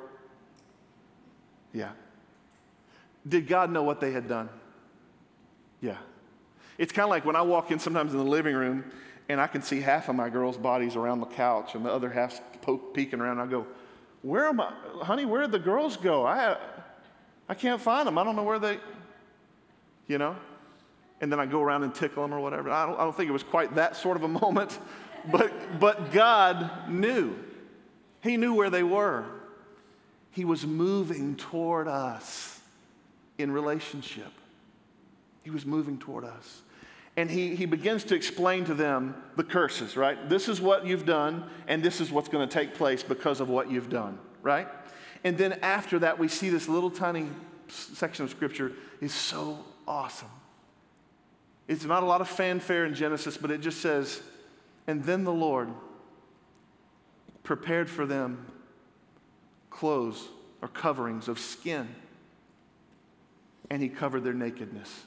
Yeah. 1.72 1.90
Did 3.26 3.48
God 3.48 3.70
know 3.70 3.82
what 3.82 4.00
they 4.00 4.12
had 4.12 4.28
done? 4.28 4.48
Yeah. 5.80 5.96
It's 6.78 6.92
kind 6.92 7.04
of 7.04 7.10
like 7.10 7.24
when 7.24 7.36
I 7.36 7.42
walk 7.42 7.70
in 7.70 7.78
sometimes 7.78 8.12
in 8.12 8.18
the 8.18 8.24
living 8.24 8.54
room 8.54 8.84
and 9.28 9.40
I 9.40 9.46
can 9.46 9.62
see 9.62 9.80
half 9.80 10.08
of 10.08 10.14
my 10.14 10.28
girls' 10.28 10.56
bodies 10.56 10.96
around 10.96 11.20
the 11.20 11.26
couch 11.26 11.74
and 11.74 11.84
the 11.84 11.92
other 11.92 12.10
half's 12.10 12.40
poke, 12.60 12.94
peeking 12.94 13.20
around. 13.20 13.40
I 13.40 13.46
go, 13.46 13.66
Where 14.22 14.46
am 14.46 14.60
I? 14.60 14.72
Honey, 15.02 15.24
where 15.24 15.42
did 15.42 15.52
the 15.52 15.58
girls 15.58 15.96
go? 15.96 16.24
I, 16.24 16.56
I 17.48 17.54
can't 17.54 17.80
find 17.80 18.06
them. 18.06 18.18
I 18.18 18.24
don't 18.24 18.36
know 18.36 18.44
where 18.44 18.58
they, 18.58 18.78
you 20.06 20.18
know? 20.18 20.36
And 21.20 21.30
then 21.30 21.38
I 21.38 21.46
go 21.46 21.60
around 21.60 21.82
and 21.82 21.94
tickle 21.94 22.22
them 22.22 22.32
or 22.32 22.40
whatever. 22.40 22.70
I 22.70 22.86
don't, 22.86 22.98
I 22.98 23.04
don't 23.04 23.16
think 23.16 23.28
it 23.28 23.32
was 23.32 23.42
quite 23.42 23.74
that 23.74 23.96
sort 23.96 24.16
of 24.16 24.22
a 24.22 24.28
moment, 24.40 24.78
but, 25.30 25.52
but 25.78 26.12
God 26.12 26.88
knew. 26.88 27.36
He 28.22 28.36
knew 28.36 28.54
where 28.54 28.70
they 28.70 28.82
were. 28.82 29.24
He 30.30 30.44
was 30.44 30.66
moving 30.66 31.36
toward 31.36 31.88
us 31.88 32.60
in 33.38 33.50
relationship. 33.50 34.32
He 35.42 35.50
was 35.50 35.66
moving 35.66 35.98
toward 35.98 36.24
us. 36.24 36.62
And 37.16 37.30
he, 37.30 37.54
he 37.54 37.66
begins 37.66 38.04
to 38.04 38.14
explain 38.14 38.64
to 38.64 38.74
them 38.74 39.14
the 39.36 39.44
curses, 39.44 39.96
right? 39.96 40.28
This 40.28 40.48
is 40.48 40.60
what 40.60 40.86
you've 40.86 41.04
done, 41.04 41.44
and 41.66 41.82
this 41.82 42.00
is 42.00 42.10
what's 42.10 42.28
going 42.28 42.48
to 42.48 42.52
take 42.52 42.74
place 42.74 43.02
because 43.02 43.40
of 43.40 43.50
what 43.50 43.70
you've 43.70 43.90
done, 43.90 44.18
right? 44.40 44.66
And 45.22 45.36
then 45.36 45.58
after 45.62 45.98
that, 45.98 46.18
we 46.18 46.28
see 46.28 46.48
this 46.48 46.68
little 46.68 46.90
tiny 46.90 47.28
section 47.68 48.24
of 48.24 48.30
scripture 48.30 48.72
is 49.00 49.12
so 49.12 49.58
awesome. 49.86 50.30
It's 51.68 51.84
not 51.84 52.02
a 52.02 52.06
lot 52.06 52.20
of 52.20 52.28
fanfare 52.28 52.86
in 52.86 52.94
Genesis, 52.94 53.36
but 53.36 53.50
it 53.50 53.60
just 53.60 53.80
says, 53.80 54.22
and 54.86 55.04
then 55.04 55.24
the 55.24 55.32
Lord 55.32 55.68
prepared 57.42 57.90
for 57.90 58.06
them 58.06 58.46
clothes 59.70 60.28
or 60.60 60.68
coverings 60.68 61.28
of 61.28 61.38
skin, 61.38 61.88
and 63.70 63.82
he 63.82 63.88
covered 63.88 64.24
their 64.24 64.32
nakedness. 64.32 65.04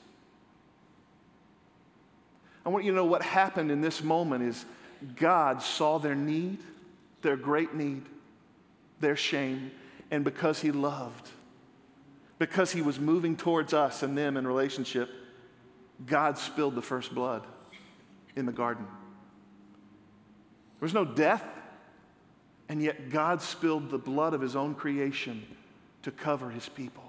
I 2.65 2.69
want 2.69 2.83
you 2.83 2.91
to 2.91 2.95
know 2.95 3.05
what 3.05 3.21
happened 3.21 3.71
in 3.71 3.81
this 3.81 4.01
moment 4.03 4.43
is 4.43 4.65
God 5.15 5.61
saw 5.61 5.99
their 5.99 6.15
need, 6.15 6.59
their 7.21 7.37
great 7.37 7.75
need, 7.75 8.03
their 8.99 9.15
shame, 9.15 9.71
and 10.09 10.23
because 10.23 10.61
He 10.61 10.71
loved, 10.71 11.29
because 12.39 12.71
He 12.71 12.81
was 12.81 12.99
moving 12.99 13.37
towards 13.37 13.73
us 13.73 14.01
and 14.01 14.17
them 14.17 14.35
in 14.35 14.47
relationship, 14.47 15.09
God 16.05 16.37
spilled 16.37 16.75
the 16.75 16.81
first 16.81 17.13
blood 17.13 17.45
in 18.35 18.45
the 18.45 18.51
garden. 18.51 18.85
There 20.79 20.85
was 20.85 20.93
no 20.93 21.05
death, 21.05 21.43
and 22.67 22.81
yet 22.81 23.09
God 23.09 23.41
spilled 23.41 23.91
the 23.91 23.97
blood 23.97 24.33
of 24.33 24.41
His 24.41 24.55
own 24.55 24.73
creation 24.73 25.45
to 26.01 26.11
cover 26.11 26.49
His 26.49 26.67
people. 26.67 27.04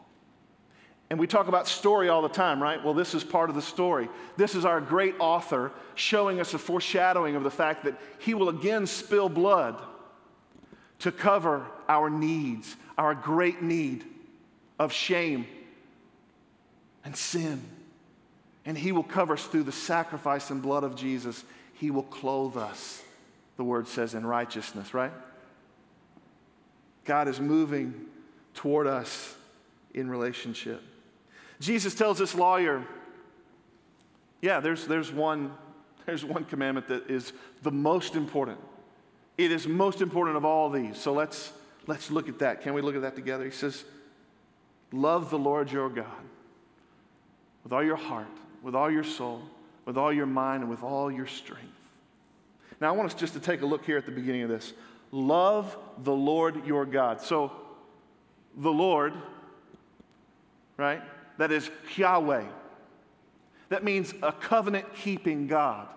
And 1.08 1.20
we 1.20 1.28
talk 1.28 1.46
about 1.46 1.68
story 1.68 2.08
all 2.08 2.22
the 2.22 2.28
time, 2.28 2.60
right? 2.60 2.82
Well, 2.82 2.94
this 2.94 3.14
is 3.14 3.22
part 3.22 3.48
of 3.48 3.54
the 3.54 3.62
story. 3.62 4.08
This 4.36 4.56
is 4.56 4.64
our 4.64 4.80
great 4.80 5.14
author 5.20 5.70
showing 5.94 6.40
us 6.40 6.52
a 6.52 6.58
foreshadowing 6.58 7.36
of 7.36 7.44
the 7.44 7.50
fact 7.50 7.84
that 7.84 7.94
he 8.18 8.34
will 8.34 8.48
again 8.48 8.86
spill 8.86 9.28
blood 9.28 9.80
to 11.00 11.12
cover 11.12 11.64
our 11.88 12.10
needs, 12.10 12.74
our 12.98 13.14
great 13.14 13.62
need 13.62 14.04
of 14.78 14.92
shame 14.92 15.46
and 17.04 17.16
sin. 17.16 17.62
And 18.64 18.76
he 18.76 18.90
will 18.90 19.04
cover 19.04 19.34
us 19.34 19.46
through 19.46 19.62
the 19.62 19.72
sacrifice 19.72 20.50
and 20.50 20.60
blood 20.60 20.82
of 20.82 20.96
Jesus. 20.96 21.44
He 21.74 21.92
will 21.92 22.02
clothe 22.02 22.56
us, 22.56 23.00
the 23.56 23.62
word 23.62 23.86
says, 23.86 24.14
in 24.14 24.26
righteousness, 24.26 24.92
right? 24.92 25.12
God 27.04 27.28
is 27.28 27.38
moving 27.38 28.06
toward 28.54 28.88
us 28.88 29.36
in 29.94 30.10
relationship. 30.10 30.82
Jesus 31.60 31.94
tells 31.94 32.18
this 32.18 32.34
lawyer, 32.34 32.84
yeah, 34.42 34.60
there's, 34.60 34.86
there's, 34.86 35.12
one, 35.12 35.52
there's 36.04 36.24
one 36.24 36.44
commandment 36.44 36.88
that 36.88 37.10
is 37.10 37.32
the 37.62 37.70
most 37.70 38.14
important. 38.14 38.58
It 39.38 39.52
is 39.52 39.66
most 39.66 40.00
important 40.00 40.36
of 40.36 40.44
all 40.44 40.70
these. 40.70 40.98
So 40.98 41.12
let's, 41.12 41.52
let's 41.86 42.10
look 42.10 42.28
at 42.28 42.38
that. 42.40 42.62
Can 42.62 42.74
we 42.74 42.80
look 42.80 42.94
at 42.94 43.02
that 43.02 43.14
together? 43.14 43.44
He 43.44 43.50
says, 43.50 43.84
Love 44.92 45.30
the 45.30 45.38
Lord 45.38 45.70
your 45.70 45.88
God 45.88 46.06
with 47.64 47.72
all 47.72 47.82
your 47.82 47.96
heart, 47.96 48.28
with 48.62 48.74
all 48.76 48.90
your 48.90 49.02
soul, 49.02 49.42
with 49.84 49.96
all 49.96 50.12
your 50.12 50.26
mind, 50.26 50.62
and 50.62 50.70
with 50.70 50.82
all 50.82 51.10
your 51.10 51.26
strength. 51.26 51.66
Now, 52.80 52.88
I 52.88 52.92
want 52.92 53.12
us 53.12 53.14
just 53.14 53.32
to 53.34 53.40
take 53.40 53.62
a 53.62 53.66
look 53.66 53.84
here 53.84 53.98
at 53.98 54.06
the 54.06 54.12
beginning 54.12 54.42
of 54.42 54.48
this. 54.48 54.72
Love 55.10 55.76
the 56.04 56.12
Lord 56.12 56.64
your 56.66 56.84
God. 56.84 57.20
So, 57.20 57.50
the 58.56 58.70
Lord, 58.70 59.14
right? 60.76 61.02
That 61.38 61.52
is 61.52 61.70
Yahweh. 61.96 62.44
That 63.68 63.84
means 63.84 64.14
a 64.22 64.32
covenant 64.32 64.94
keeping 64.94 65.46
God. 65.46 65.88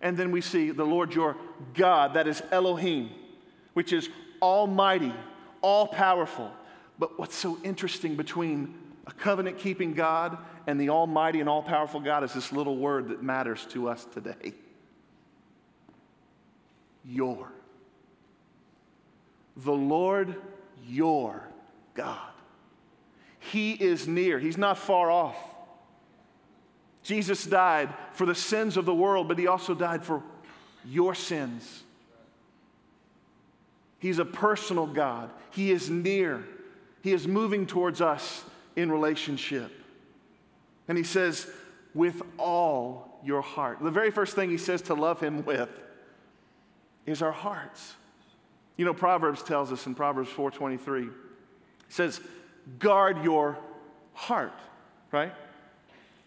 And 0.00 0.16
then 0.16 0.30
we 0.30 0.40
see 0.40 0.70
the 0.70 0.84
Lord 0.84 1.14
your 1.14 1.36
God, 1.74 2.14
that 2.14 2.26
is 2.26 2.42
Elohim, 2.50 3.10
which 3.74 3.92
is 3.92 4.08
almighty, 4.40 5.14
all 5.60 5.86
powerful. 5.86 6.50
But 6.98 7.18
what's 7.18 7.36
so 7.36 7.58
interesting 7.62 8.16
between 8.16 8.74
a 9.06 9.12
covenant 9.12 9.58
keeping 9.58 9.94
God 9.94 10.38
and 10.66 10.80
the 10.80 10.90
almighty 10.90 11.40
and 11.40 11.48
all 11.48 11.62
powerful 11.62 12.00
God 12.00 12.24
is 12.24 12.32
this 12.32 12.52
little 12.52 12.76
word 12.76 13.08
that 13.08 13.22
matters 13.22 13.66
to 13.70 13.88
us 13.88 14.06
today 14.12 14.54
your. 17.04 17.50
The 19.56 19.72
Lord 19.72 20.36
your 20.86 21.48
God. 21.94 22.29
He 23.40 23.72
is 23.72 24.06
near, 24.06 24.38
He's 24.38 24.58
not 24.58 24.78
far 24.78 25.10
off. 25.10 25.36
Jesus 27.02 27.44
died 27.44 27.88
for 28.12 28.26
the 28.26 28.34
sins 28.34 28.76
of 28.76 28.84
the 28.84 28.94
world, 28.94 29.26
but 29.26 29.38
He 29.38 29.46
also 29.46 29.74
died 29.74 30.04
for 30.04 30.22
your 30.84 31.14
sins. 31.14 31.82
He's 33.98 34.18
a 34.18 34.24
personal 34.24 34.86
God, 34.86 35.30
He 35.50 35.72
is 35.72 35.90
near, 35.90 36.44
He 37.02 37.12
is 37.12 37.26
moving 37.26 37.66
towards 37.66 38.00
us 38.00 38.44
in 38.76 38.92
relationship. 38.92 39.72
And 40.86 40.96
He 40.96 41.04
says, 41.04 41.50
with 41.94 42.22
all 42.38 43.20
your 43.24 43.42
heart. 43.42 43.78
The 43.82 43.90
very 43.90 44.10
first 44.10 44.34
thing 44.34 44.50
He 44.50 44.58
says 44.58 44.82
to 44.82 44.94
love 44.94 45.20
Him 45.20 45.44
with 45.44 45.70
is 47.06 47.22
our 47.22 47.32
hearts. 47.32 47.94
You 48.76 48.84
know, 48.84 48.94
Proverbs 48.94 49.42
tells 49.42 49.72
us 49.72 49.86
in 49.86 49.94
Proverbs 49.94 50.30
4:23, 50.30 51.08
it 51.08 51.12
says, 51.88 52.20
guard 52.78 53.22
your 53.24 53.58
heart, 54.12 54.52
right? 55.12 55.32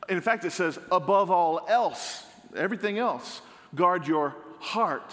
In 0.10 0.22
fact, 0.22 0.46
it 0.46 0.52
says, 0.52 0.78
above 0.92 1.32
all 1.32 1.66
else, 1.68 2.26
everything 2.56 2.98
else, 2.98 3.42
guard 3.76 4.08
your 4.08 4.36
heart, 4.60 5.12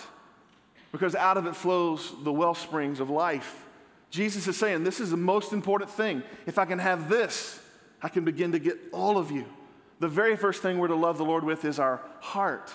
because 0.92 1.14
out 1.14 1.36
of 1.36 1.46
it 1.46 1.54
flows 1.54 2.12
the 2.24 2.32
well 2.32 2.54
springs 2.54 3.00
of 3.00 3.10
life. 3.10 3.66
Jesus 4.10 4.48
is 4.48 4.56
saying, 4.56 4.82
This 4.84 5.00
is 5.00 5.10
the 5.10 5.16
most 5.16 5.52
important 5.52 5.90
thing. 5.90 6.22
If 6.46 6.58
I 6.58 6.64
can 6.64 6.78
have 6.78 7.08
this, 7.08 7.60
I 8.02 8.08
can 8.08 8.24
begin 8.24 8.52
to 8.52 8.58
get 8.58 8.78
all 8.92 9.18
of 9.18 9.30
you. 9.30 9.44
The 10.00 10.08
very 10.08 10.36
first 10.36 10.62
thing 10.62 10.78
we're 10.78 10.88
to 10.88 10.94
love 10.94 11.18
the 11.18 11.24
Lord 11.24 11.44
with 11.44 11.64
is 11.64 11.78
our 11.78 12.00
heart. 12.20 12.70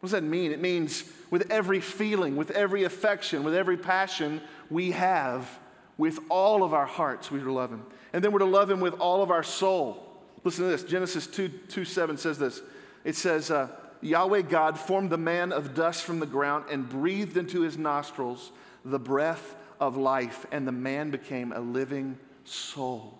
What 0.00 0.08
does 0.08 0.12
that 0.12 0.22
mean? 0.22 0.52
It 0.52 0.60
means 0.60 1.04
with 1.30 1.50
every 1.50 1.80
feeling, 1.80 2.36
with 2.36 2.50
every 2.52 2.84
affection, 2.84 3.44
with 3.44 3.54
every 3.54 3.76
passion 3.76 4.40
we 4.70 4.92
have, 4.92 5.58
with 5.98 6.20
all 6.30 6.62
of 6.62 6.72
our 6.72 6.86
hearts, 6.86 7.30
we 7.30 7.40
are 7.40 7.44
to 7.44 7.52
love 7.52 7.70
him. 7.70 7.84
And 8.12 8.24
then 8.24 8.32
we're 8.32 8.38
to 8.38 8.46
love 8.46 8.70
him 8.70 8.80
with 8.80 8.94
all 8.94 9.22
of 9.22 9.30
our 9.30 9.42
soul. 9.42 10.02
Listen 10.44 10.64
to 10.64 10.70
this 10.70 10.84
Genesis 10.84 11.26
2, 11.26 11.48
2 11.48 11.84
7 11.84 12.16
says 12.16 12.38
this. 12.38 12.62
It 13.04 13.16
says, 13.16 13.50
uh, 13.50 13.68
Yahweh 14.00 14.42
God 14.42 14.78
formed 14.78 15.10
the 15.10 15.18
man 15.18 15.52
of 15.52 15.74
dust 15.74 16.04
from 16.04 16.20
the 16.20 16.26
ground 16.26 16.66
and 16.70 16.88
breathed 16.88 17.36
into 17.36 17.62
his 17.62 17.76
nostrils 17.76 18.52
the 18.84 18.98
breath 18.98 19.56
of 19.80 19.96
life, 19.96 20.46
and 20.50 20.66
the 20.66 20.72
man 20.72 21.10
became 21.10 21.52
a 21.52 21.60
living 21.60 22.18
soul, 22.44 23.18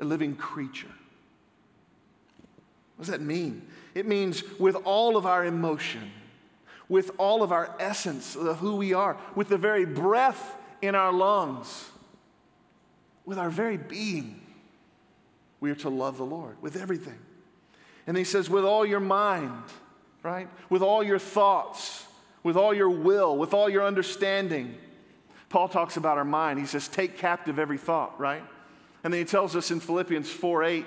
a 0.00 0.04
living 0.04 0.34
creature. 0.36 0.90
What 2.96 3.06
does 3.06 3.12
that 3.12 3.20
mean? 3.20 3.62
It 3.94 4.06
means 4.06 4.42
with 4.58 4.74
all 4.84 5.16
of 5.16 5.24
our 5.24 5.44
emotion, 5.44 6.10
with 6.88 7.12
all 7.16 7.42
of 7.42 7.52
our 7.52 7.74
essence 7.78 8.34
of 8.34 8.58
who 8.58 8.76
we 8.76 8.92
are, 8.92 9.16
with 9.36 9.48
the 9.48 9.58
very 9.58 9.84
breath 9.84 10.56
in 10.82 10.94
our 10.94 11.12
lungs, 11.12 11.90
with 13.28 13.38
our 13.38 13.50
very 13.50 13.76
being, 13.76 14.40
we 15.60 15.70
are 15.70 15.74
to 15.74 15.90
love 15.90 16.16
the 16.16 16.24
Lord 16.24 16.56
with 16.62 16.76
everything. 16.76 17.18
And 18.06 18.16
he 18.16 18.24
says, 18.24 18.48
with 18.48 18.64
all 18.64 18.86
your 18.86 19.00
mind, 19.00 19.64
right? 20.22 20.48
With 20.70 20.80
all 20.80 21.04
your 21.04 21.18
thoughts, 21.18 22.06
with 22.42 22.56
all 22.56 22.72
your 22.72 22.88
will, 22.88 23.36
with 23.36 23.52
all 23.52 23.68
your 23.68 23.84
understanding. 23.84 24.74
Paul 25.50 25.68
talks 25.68 25.98
about 25.98 26.16
our 26.16 26.24
mind. 26.24 26.58
He 26.58 26.64
says, 26.64 26.88
take 26.88 27.18
captive 27.18 27.58
every 27.58 27.76
thought, 27.76 28.18
right? 28.18 28.42
And 29.04 29.12
then 29.12 29.18
he 29.18 29.26
tells 29.26 29.54
us 29.54 29.70
in 29.70 29.80
Philippians 29.80 30.30
4 30.30 30.64
8, 30.64 30.86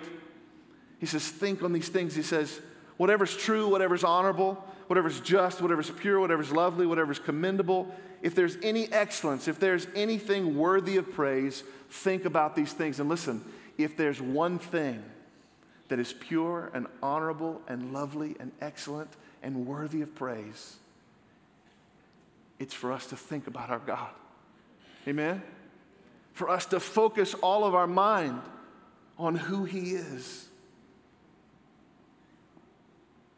he 1.00 1.06
says, 1.06 1.28
think 1.28 1.62
on 1.62 1.74
these 1.74 1.90
things. 1.90 2.16
He 2.16 2.24
says, 2.24 2.60
whatever's 2.98 3.38
true, 3.38 3.68
whatever's 3.68 4.04
honorable, 4.04 4.68
whatever's 4.92 5.22
just, 5.22 5.62
whatever's 5.62 5.90
pure, 5.90 6.20
whatever's 6.20 6.52
lovely, 6.52 6.86
whatever's 6.86 7.18
commendable, 7.18 7.88
if 8.22 8.36
there's 8.36 8.58
any 8.62 8.92
excellence, 8.92 9.48
if 9.48 9.58
there's 9.58 9.88
anything 9.96 10.58
worthy 10.58 10.98
of 10.98 11.10
praise, 11.14 11.64
think 11.90 12.26
about 12.26 12.58
these 12.58 12.74
things. 12.74 13.00
And 13.00 13.08
listen, 13.08 13.42
if 13.78 13.96
there's 13.96 14.22
one 14.22 14.60
thing 14.60 15.02
that 15.88 15.98
is 15.98 16.12
pure 16.12 16.70
and 16.74 16.88
honorable 17.02 17.62
and 17.70 17.94
lovely 17.94 18.36
and 18.38 18.52
excellent 18.60 19.10
and 19.42 19.66
worthy 19.66 20.02
of 20.02 20.14
praise, 20.14 20.76
it's 22.60 22.74
for 22.74 22.92
us 22.92 23.06
to 23.06 23.16
think 23.16 23.48
about 23.48 23.70
our 23.70 23.80
God. 23.80 24.10
Amen? 25.08 25.42
For 26.34 26.50
us 26.50 26.66
to 26.66 26.82
focus 26.82 27.34
all 27.36 27.64
of 27.64 27.74
our 27.76 27.88
mind 27.88 28.42
on 29.18 29.36
who 29.36 29.64
He 29.64 29.92
is. 29.92 30.50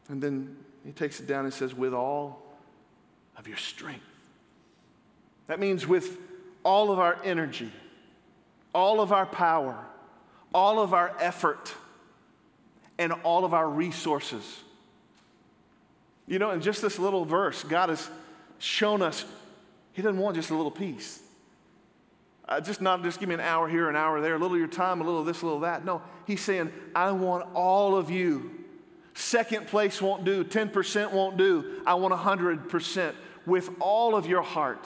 And 0.10 0.20
then 0.20 0.63
he 0.86 0.92
takes 0.92 1.20
it 1.20 1.28
down 1.28 1.46
and 1.46 1.54
says, 1.54 1.74
with 1.74 1.94
all 1.94 2.42
of 3.38 3.48
your 3.48 3.58
strength. 3.58 4.04
That 5.48 5.60
means 5.60 5.88
with 5.88 6.18
all 6.64 6.92
of 6.92 7.00
our 7.00 7.18
energy, 7.24 7.72
all 8.74 9.02
of 9.02 9.12
our 9.12 9.26
power, 9.26 9.78
all 10.54 10.80
of 10.80 10.94
our 10.94 11.16
effort, 11.20 11.74
and 12.98 13.12
all 13.24 13.44
of 13.44 13.54
our 13.54 13.70
resources. 13.70 14.62
You 16.28 16.40
know, 16.40 16.52
in 16.52 16.62
just 16.62 16.82
this 16.82 17.00
little 17.00 17.26
verse, 17.26 17.64
God 17.64 17.90
has 17.90 18.10
shown 18.60 19.02
us 19.02 19.26
He 19.92 20.02
doesn't 20.02 20.20
want 20.20 20.36
just 20.36 20.50
a 20.52 20.56
little 20.56 20.72
piece. 20.72 21.20
Uh, 22.48 22.60
just 22.60 22.82
not 22.82 23.02
just 23.04 23.20
give 23.20 23.30
me 23.30 23.36
an 23.36 23.42
hour 23.42 23.70
here, 23.70 23.90
an 23.90 23.96
hour 23.96 24.20
there, 24.22 24.36
a 24.36 24.38
little 24.38 24.56
of 24.56 24.60
your 24.60 24.68
time, 24.68 25.02
a 25.02 25.04
little 25.04 25.22
of 25.22 25.26
this, 25.26 25.42
a 25.42 25.46
little 25.46 25.58
of 25.58 25.64
that. 25.64 25.86
No, 25.86 26.02
He's 26.26 26.42
saying, 26.42 26.72
I 26.96 27.12
want 27.12 27.48
all 27.54 27.96
of 27.96 28.10
you. 28.10 28.63
Second 29.14 29.68
place 29.68 30.02
won't 30.02 30.26
do, 30.26 30.44
10% 30.44 31.12
won't 31.12 31.38
do. 31.38 31.82
I 31.86 31.94
want 31.96 32.14
100% 32.14 33.14
with 33.46 33.70
all 33.80 34.16
of 34.16 34.26
your 34.26 34.42
heart. 34.42 34.84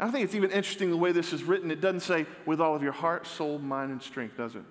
I 0.00 0.10
think 0.10 0.24
it's 0.24 0.34
even 0.34 0.50
interesting 0.50 0.90
the 0.90 0.96
way 0.96 1.12
this 1.12 1.32
is 1.32 1.44
written. 1.44 1.70
It 1.70 1.80
doesn't 1.80 2.00
say 2.00 2.26
with 2.46 2.60
all 2.60 2.74
of 2.74 2.82
your 2.82 2.92
heart, 2.92 3.26
soul, 3.26 3.58
mind, 3.58 3.92
and 3.92 4.02
strength, 4.02 4.36
does 4.36 4.54
it? 4.54 4.62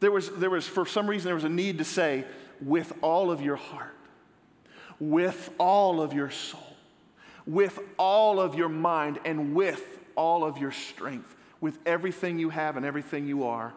There 0.00 0.10
was, 0.10 0.30
there 0.30 0.50
was, 0.50 0.66
for 0.66 0.84
some 0.86 1.06
reason, 1.06 1.26
there 1.26 1.34
was 1.34 1.44
a 1.44 1.48
need 1.48 1.78
to 1.78 1.84
say 1.84 2.24
with 2.60 2.92
all 3.02 3.30
of 3.30 3.40
your 3.40 3.56
heart, 3.56 3.94
with 4.98 5.50
all 5.58 6.00
of 6.00 6.12
your 6.12 6.30
soul, 6.30 6.76
with 7.46 7.78
all 7.98 8.40
of 8.40 8.54
your 8.54 8.68
mind, 8.68 9.18
and 9.24 9.54
with 9.54 9.98
all 10.16 10.44
of 10.44 10.58
your 10.58 10.72
strength, 10.72 11.34
with 11.60 11.78
everything 11.86 12.38
you 12.38 12.50
have 12.50 12.76
and 12.76 12.84
everything 12.84 13.26
you 13.26 13.44
are. 13.44 13.72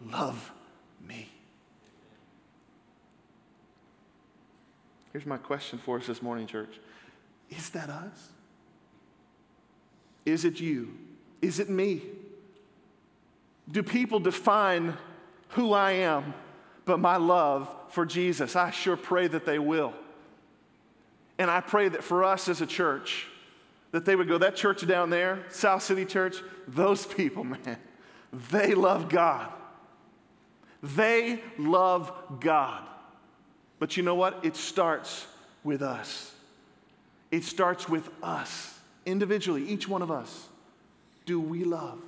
Love 0.00 0.52
me. 1.06 1.28
Here's 5.14 5.26
my 5.26 5.36
question 5.36 5.78
for 5.78 5.98
us 5.98 6.08
this 6.08 6.20
morning, 6.20 6.48
church 6.48 6.80
Is 7.48 7.70
that 7.70 7.88
us? 7.88 8.30
Is 10.26 10.44
it 10.44 10.60
you? 10.60 10.92
Is 11.40 11.60
it 11.60 11.70
me? 11.70 12.02
Do 13.70 13.82
people 13.84 14.18
define 14.18 14.96
who 15.50 15.72
I 15.72 15.92
am 15.92 16.34
but 16.84 16.98
my 16.98 17.16
love 17.16 17.72
for 17.90 18.04
Jesus? 18.04 18.56
I 18.56 18.72
sure 18.72 18.96
pray 18.96 19.28
that 19.28 19.46
they 19.46 19.60
will. 19.60 19.94
And 21.38 21.48
I 21.48 21.60
pray 21.60 21.88
that 21.88 22.02
for 22.02 22.24
us 22.24 22.48
as 22.48 22.60
a 22.60 22.66
church, 22.66 23.28
that 23.92 24.04
they 24.04 24.16
would 24.16 24.26
go, 24.26 24.38
that 24.38 24.56
church 24.56 24.84
down 24.84 25.10
there, 25.10 25.44
South 25.48 25.84
City 25.84 26.04
Church, 26.04 26.38
those 26.66 27.06
people, 27.06 27.44
man, 27.44 27.78
they 28.50 28.74
love 28.74 29.08
God. 29.08 29.52
They 30.82 31.40
love 31.56 32.12
God. 32.40 32.82
But 33.84 33.98
you 33.98 34.02
know 34.02 34.14
what? 34.14 34.42
It 34.42 34.56
starts 34.56 35.26
with 35.62 35.82
us. 35.82 36.32
It 37.30 37.44
starts 37.44 37.86
with 37.86 38.08
us, 38.22 38.78
individually, 39.04 39.68
each 39.68 39.86
one 39.86 40.00
of 40.00 40.10
us. 40.10 40.48
Do 41.26 41.38
we 41.38 41.64
love 41.64 42.00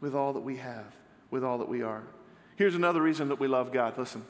with 0.00 0.12
all 0.16 0.32
that 0.32 0.40
we 0.40 0.56
have, 0.56 0.86
with 1.30 1.44
all 1.44 1.58
that 1.58 1.68
we 1.68 1.82
are? 1.82 2.02
Here's 2.56 2.74
another 2.74 3.00
reason 3.00 3.28
that 3.28 3.38
we 3.38 3.46
love 3.46 3.72
God. 3.72 3.96
Listen. 3.96 4.24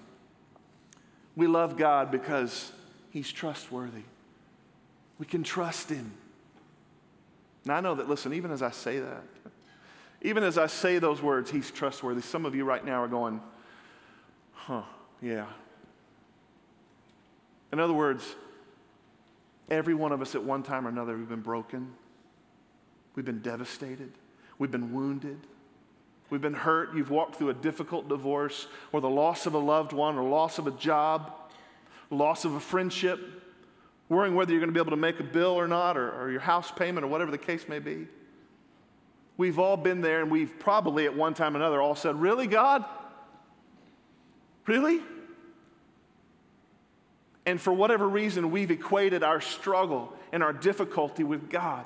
We 1.35 1.47
love 1.47 1.79
God 1.79 2.11
because 2.11 2.71
He's 3.11 3.33
trustworthy. 3.33 4.03
We 5.19 5.25
can 5.25 5.43
trust 5.43 5.89
Him. 5.89 6.13
Now, 7.65 7.77
I 7.77 7.81
know 7.81 7.95
that, 7.95 8.11
listen, 8.11 8.35
even 8.35 8.51
as 8.51 8.61
I 8.61 8.73
say 8.73 9.01
that, 9.01 9.25
even 10.21 10.43
as 10.43 10.59
I 10.59 10.67
say 10.67 10.99
those 10.99 11.23
words, 11.23 11.51
He's 11.51 11.71
trustworthy, 11.71 12.21
some 12.21 12.45
of 12.45 12.55
you 12.55 12.67
right 12.67 12.85
now 12.85 13.03
are 13.03 13.09
going, 13.09 13.41
huh, 14.53 14.83
yeah, 15.23 15.47
in 17.75 17.81
other 17.81 17.93
words, 17.93 18.37
every 19.69 19.95
one 19.95 20.13
of 20.13 20.23
us 20.23 20.37
at 20.37 20.45
one 20.45 20.63
time 20.63 20.87
or 20.87 20.91
another, 20.91 21.17
we've 21.17 21.29
been 21.29 21.41
broken, 21.41 21.93
we've 23.17 23.25
been 23.25 23.41
devastated, 23.41 24.13
we've 24.59 24.71
been 24.71 24.93
wounded, 24.95 25.41
we've 26.31 26.41
been 26.41 26.55
hurt. 26.55 26.95
You've 26.95 27.11
walked 27.11 27.35
through 27.35 27.49
a 27.49 27.55
difficult 27.55 28.09
divorce, 28.09 28.69
or 28.93 29.01
the 29.01 29.11
loss 29.11 29.47
of 29.47 29.55
a 29.55 29.59
loved 29.59 29.93
one, 29.93 30.17
or 30.17 30.23
loss 30.23 30.59
of 30.59 30.69
a 30.69 30.71
job, 30.71 31.33
loss 32.11 32.45
of 32.45 32.55
a 32.55 32.61
friendship, 32.61 33.19
worrying 34.09 34.37
whether 34.37 34.53
you're 34.53 34.61
going 34.61 34.73
to 34.73 34.75
be 34.75 34.81
able 34.81 34.93
to 34.93 34.97
make 34.97 35.19
a 35.19 35.25
bill 35.25 35.59
or 35.59 35.67
not, 35.67 35.97
or, 35.97 36.13
or 36.13 36.31
your 36.31 36.41
house 36.41 36.71
payment, 36.71 37.05
or 37.05 37.09
whatever 37.09 37.33
the 37.33 37.39
case 37.39 37.69
may 37.69 37.81
be. 37.81 38.07
We've 39.37 39.59
all 39.59 39.77
been 39.77 40.01
there, 40.01 40.23
and 40.23 40.31
we've 40.31 40.61
probably 40.61 41.07
at 41.07 41.17
one 41.17 41.35
time 41.35 41.57
or 41.57 41.59
another 41.59 41.83
all 41.83 41.97
said, 41.97 42.21
Really, 42.21 42.47
God? 42.47 42.85
Really? 44.65 45.01
And 47.47 47.61
for 47.61 47.73
whatever 47.73 48.09
reason, 48.09 48.51
we've 48.51 48.71
equated 48.71 49.23
our 49.23 49.41
struggle 49.41 50.13
and 50.33 50.43
our 50.43 50.53
difficulty 50.53 51.25
with 51.25 51.51
God. 51.51 51.85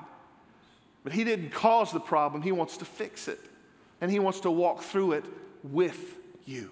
But 1.03 1.13
He 1.13 1.23
didn't 1.23 1.51
cause 1.51 1.91
the 1.91 1.99
problem, 1.99 2.41
He 2.41 2.51
wants 2.51 2.77
to 2.77 2.85
fix 2.85 3.27
it. 3.27 3.39
And 4.01 4.09
He 4.09 4.19
wants 4.19 4.41
to 4.41 4.51
walk 4.51 4.81
through 4.81 5.13
it 5.13 5.25
with 5.63 6.15
you. 6.45 6.71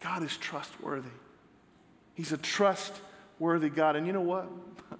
God 0.00 0.22
is 0.22 0.36
trustworthy. 0.36 1.08
He's 2.14 2.32
a 2.32 2.38
trustworthy 2.38 3.68
God. 3.68 3.96
And 3.96 4.06
you 4.06 4.12
know 4.12 4.20
what? 4.20 4.50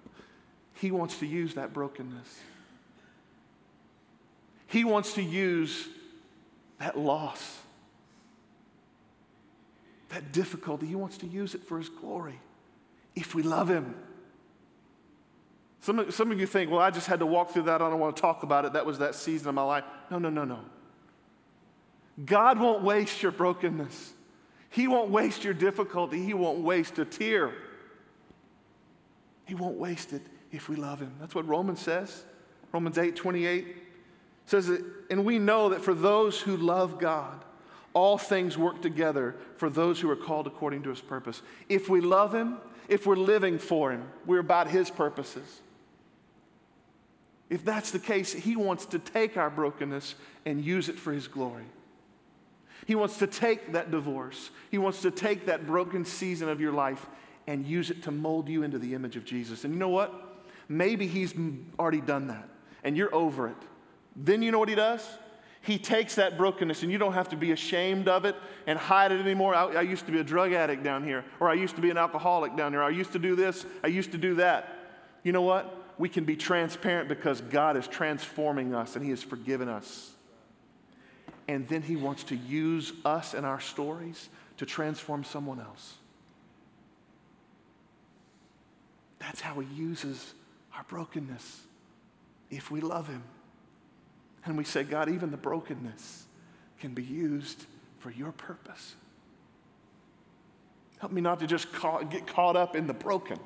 He 0.79 0.91
wants 0.91 1.21
to 1.21 1.27
use 1.27 1.55
that 1.55 1.73
brokenness. 1.73 2.39
He 4.67 4.85
wants 4.85 5.15
to 5.15 5.23
use 5.23 5.89
that 6.79 6.99
loss 6.99 7.61
that 10.09 10.33
difficulty, 10.33 10.87
He 10.87 10.95
wants 10.95 11.19
to 11.19 11.27
use 11.27 11.55
it 11.55 11.65
for 11.65 11.79
His 11.79 11.89
glory 11.89 12.41
if 13.15 13.35
we 13.35 13.43
love 13.43 13.69
Him. 13.69 13.95
Some 15.81 16.01
of, 16.01 16.13
some 16.15 16.33
of 16.33 16.41
you 16.41 16.47
think, 16.47 16.71
well, 16.71 16.81
I 16.81 16.91
just 16.91 17.07
had 17.07 17.21
to 17.21 17.27
walk 17.27 17.51
through 17.51 17.63
that. 17.65 17.81
I 17.81 17.89
don't 17.89 18.01
want 18.01 18.17
to 18.17 18.21
talk 18.21 18.43
about 18.43 18.65
it. 18.65 18.73
That 18.73 18.87
was 18.87 18.99
that 18.99 19.15
season 19.15 19.49
of 19.49 19.55
my 19.55 19.63
life. 19.63 19.85
No, 20.11 20.19
no, 20.19 20.31
no, 20.31 20.45
no. 20.45 20.61
God 22.25 22.59
won't 22.59 22.83
waste 22.83 23.23
your 23.23 23.33
brokenness. 23.33 24.13
He 24.71 24.89
won't 24.89 25.11
waste 25.11 25.45
your 25.45 25.55
difficulty. 25.55 26.23
He 26.25 26.35
won't 26.35 26.59
waste 26.59 26.99
a 26.99 27.05
tear. 27.05 27.53
He 29.45 29.55
won't 29.55 29.79
waste 29.79 30.13
it 30.13 30.23
if 30.51 30.69
we 30.69 30.77
love 30.77 31.01
Him. 31.01 31.13
That's 31.21 31.35
what 31.35 31.47
Romans 31.47 31.81
says. 31.81 32.25
Romans 32.73 32.99
8 32.99 33.15
28 33.15 33.77
says, 34.47 34.67
that, 34.67 34.85
and 35.09 35.25
we 35.25 35.39
know 35.39 35.69
that 35.69 35.83
for 35.83 35.95
those 35.95 36.41
who 36.41 36.57
love 36.57 36.99
God, 36.99 37.45
all 37.97 38.19
things 38.19 38.59
work 38.59 38.83
together 38.83 39.35
for 39.57 39.71
those 39.71 39.99
who 39.99 40.11
are 40.11 40.17
called 40.17 40.47
according 40.47 40.83
to 40.83 40.91
his 40.91 41.01
purpose. 41.01 41.41
If 41.67 41.89
we 41.89 42.03
love 42.03 42.35
him, 42.35 42.59
if 42.89 43.07
we're 43.07 43.17
living 43.17 43.59
for 43.59 43.91
him, 43.91 44.05
we're 44.27 44.41
about 44.41 44.69
his 44.69 44.91
purposes. 44.91 45.63
If 47.49 47.65
that's 47.65 47.93
the 47.93 47.99
case, 47.99 48.35
he 48.35 48.55
wants 48.55 48.85
to 48.87 48.99
take 48.99 49.39
our 49.39 49.49
brokenness 49.49 50.15
and 50.45 50.63
use 50.63 50.91
it 50.91 50.99
for 50.99 51.11
his 51.11 51.27
glory. 51.27 51.65
He 52.85 52.95
wants 52.95 53.17
to 53.17 53.27
take 53.27 53.73
that 53.73 53.91
divorce, 53.91 54.51
he 54.71 54.77
wants 54.77 55.01
to 55.01 55.11
take 55.11 55.47
that 55.47 55.67
broken 55.67 56.05
season 56.05 56.51
of 56.51 56.61
your 56.61 56.73
life 56.73 57.07
and 57.47 57.65
use 57.65 57.91
it 57.91 58.03
to 58.03 58.11
mold 58.11 58.51
you 58.51 58.63
into 58.63 58.79
the 58.79 58.93
image 58.93 59.17
of 59.17 59.25
Jesus. 59.25 59.65
And 59.65 59.73
you 59.73 59.81
know 59.81 59.89
what? 59.89 60.13
Maybe 60.69 61.07
he's 61.07 61.33
already 61.79 62.03
done 62.03 62.27
that 62.27 62.47
and 62.85 62.95
you're 62.95 63.15
over 63.15 63.49
it. 63.49 63.57
Then 64.15 64.43
you 64.43 64.53
know 64.53 64.59
what 64.59 64.69
he 64.69 64.75
does? 64.75 65.03
He 65.67 65.79
takes 65.79 66.15
that 66.15 66.39
brokenness, 66.39 66.85
and 66.85 66.93
you 66.93 66.99
don't 66.99 67.15
have 67.15 67.29
to 67.31 67.37
be 67.37 67.51
ashamed 67.51 68.07
of 68.07 68.25
it 68.25 68.37
and 68.69 68.79
hide 68.79 69.11
it 69.11 69.21
anymore. 69.21 69.53
I, 69.53 69.65
I, 69.65 69.81
used 69.81 70.07
to 70.07 70.13
be 70.13 70.21
a 70.21 70.25
drug 70.25 70.53
addict 70.53 70.85
down 70.85 71.03
here, 71.03 71.25
or 71.41 71.51
I 71.51 71.55
used 71.55 71.75
to 71.75 71.83
be 71.83 71.91
an 71.91 71.99
alcoholic 71.99 72.55
down 72.55 72.73
here. 72.73 72.85
I 72.85 72.91
used 72.91 73.11
to 73.15 73.19
do 73.19 73.35
this, 73.35 73.67
I 73.83 73.89
used 73.89 74.13
to 74.13 74.19
do 74.19 74.37
that. 74.37 74.79
You 75.25 75.33
know 75.33 75.43
what? 75.43 75.77
We 75.99 76.09
can 76.09 76.25
be 76.25 76.37
transparent 76.37 77.09
because 77.09 77.41
God 77.41 77.77
is 77.77 77.89
transforming 77.89 78.77
us 78.77 78.95
and 78.95 79.05
He 79.05 79.11
has 79.11 79.25
forgiven 79.25 79.69
us. 79.69 80.13
And 81.49 81.67
then 81.67 81.83
He 81.83 81.97
wants 81.97 82.23
to 82.25 82.37
use 82.37 82.93
us 83.05 83.35
and 83.35 83.45
our 83.45 83.59
stories 83.59 84.29
to 84.59 84.67
transform 84.67 85.25
someone 85.25 85.59
else. 85.59 85.95
That's 89.19 89.41
how 89.41 89.59
He 89.59 89.75
uses 89.75 90.35
our 90.77 90.85
brokenness 90.85 91.63
if 92.51 92.71
we 92.71 92.81
love 92.81 93.09
Him. 93.09 93.25
And 94.47 94.57
we 94.57 94.65
say, 94.65 94.85
God, 94.85 95.09
even 95.09 95.31
the 95.31 95.37
brokenness 95.37 96.25
can 96.81 96.95
be 96.95 97.03
used 97.03 97.67
for 97.99 98.11
your 98.11 98.33
purpose. 98.33 98.95
Help 100.99 101.13
me 101.13 101.21
not 101.21 101.41
to 101.41 101.47
just 101.47 101.67
get 102.11 102.27
caught 102.27 102.57
up 102.57 102.75
in 102.75 102.87
the 102.87 102.95
broken, 102.95 103.39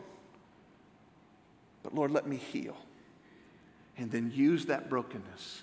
but 1.83 1.95
Lord, 1.95 2.11
let 2.11 2.27
me 2.27 2.37
heal. 2.37 2.77
And 3.97 4.11
then 4.11 4.31
use 4.35 4.67
that 4.67 4.89
brokenness 4.89 5.63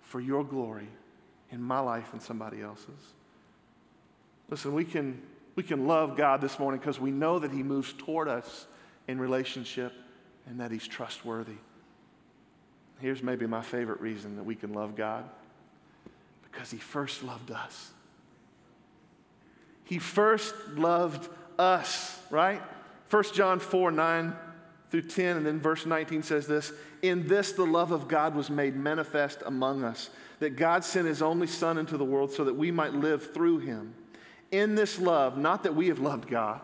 for 0.00 0.20
your 0.20 0.44
glory 0.44 0.88
in 1.50 1.62
my 1.62 1.80
life 1.80 2.12
and 2.12 2.22
somebody 2.22 2.62
else's. 2.62 2.88
Listen, 4.48 4.72
we 4.72 4.84
can, 4.84 5.20
we 5.56 5.62
can 5.62 5.86
love 5.86 6.16
God 6.16 6.40
this 6.40 6.58
morning 6.58 6.80
because 6.80 6.98
we 7.00 7.10
know 7.10 7.38
that 7.38 7.52
He 7.52 7.62
moves 7.62 7.92
toward 7.92 8.28
us 8.28 8.66
in 9.08 9.20
relationship 9.20 9.92
and 10.46 10.60
that 10.60 10.70
He's 10.70 10.86
trustworthy. 10.86 11.56
Here's 13.00 13.22
maybe 13.22 13.46
my 13.46 13.62
favorite 13.62 14.00
reason 14.00 14.36
that 14.36 14.44
we 14.44 14.54
can 14.54 14.72
love 14.72 14.96
God 14.96 15.24
because 16.50 16.70
He 16.70 16.78
first 16.78 17.22
loved 17.22 17.50
us. 17.50 17.90
He 19.84 19.98
first 19.98 20.54
loved 20.74 21.28
us, 21.58 22.18
right? 22.30 22.60
1 23.10 23.24
John 23.34 23.60
4 23.60 23.90
9 23.90 24.34
through 24.90 25.02
10, 25.02 25.36
and 25.38 25.46
then 25.46 25.60
verse 25.60 25.86
19 25.86 26.22
says 26.22 26.46
this 26.46 26.72
In 27.02 27.28
this 27.28 27.52
the 27.52 27.66
love 27.66 27.92
of 27.92 28.08
God 28.08 28.34
was 28.34 28.50
made 28.50 28.76
manifest 28.76 29.42
among 29.44 29.84
us, 29.84 30.10
that 30.38 30.56
God 30.56 30.84
sent 30.84 31.06
His 31.06 31.22
only 31.22 31.46
Son 31.46 31.78
into 31.78 31.96
the 31.96 32.04
world 32.04 32.32
so 32.32 32.44
that 32.44 32.56
we 32.56 32.70
might 32.70 32.94
live 32.94 33.32
through 33.32 33.58
Him. 33.58 33.94
In 34.50 34.74
this 34.74 34.98
love, 34.98 35.36
not 35.36 35.64
that 35.64 35.74
we 35.74 35.88
have 35.88 35.98
loved 35.98 36.28
God, 36.28 36.60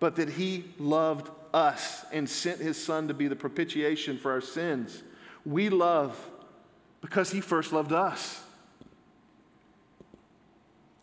but 0.00 0.16
that 0.16 0.30
He 0.30 0.64
loved 0.78 1.30
us 1.54 2.04
and 2.12 2.28
sent 2.28 2.60
His 2.60 2.82
Son 2.82 3.08
to 3.08 3.14
be 3.14 3.28
the 3.28 3.36
propitiation 3.36 4.18
for 4.18 4.32
our 4.32 4.40
sins. 4.40 5.02
We 5.46 5.70
love 5.70 6.18
because 7.00 7.30
He 7.30 7.40
first 7.40 7.72
loved 7.72 7.92
us. 7.92 8.42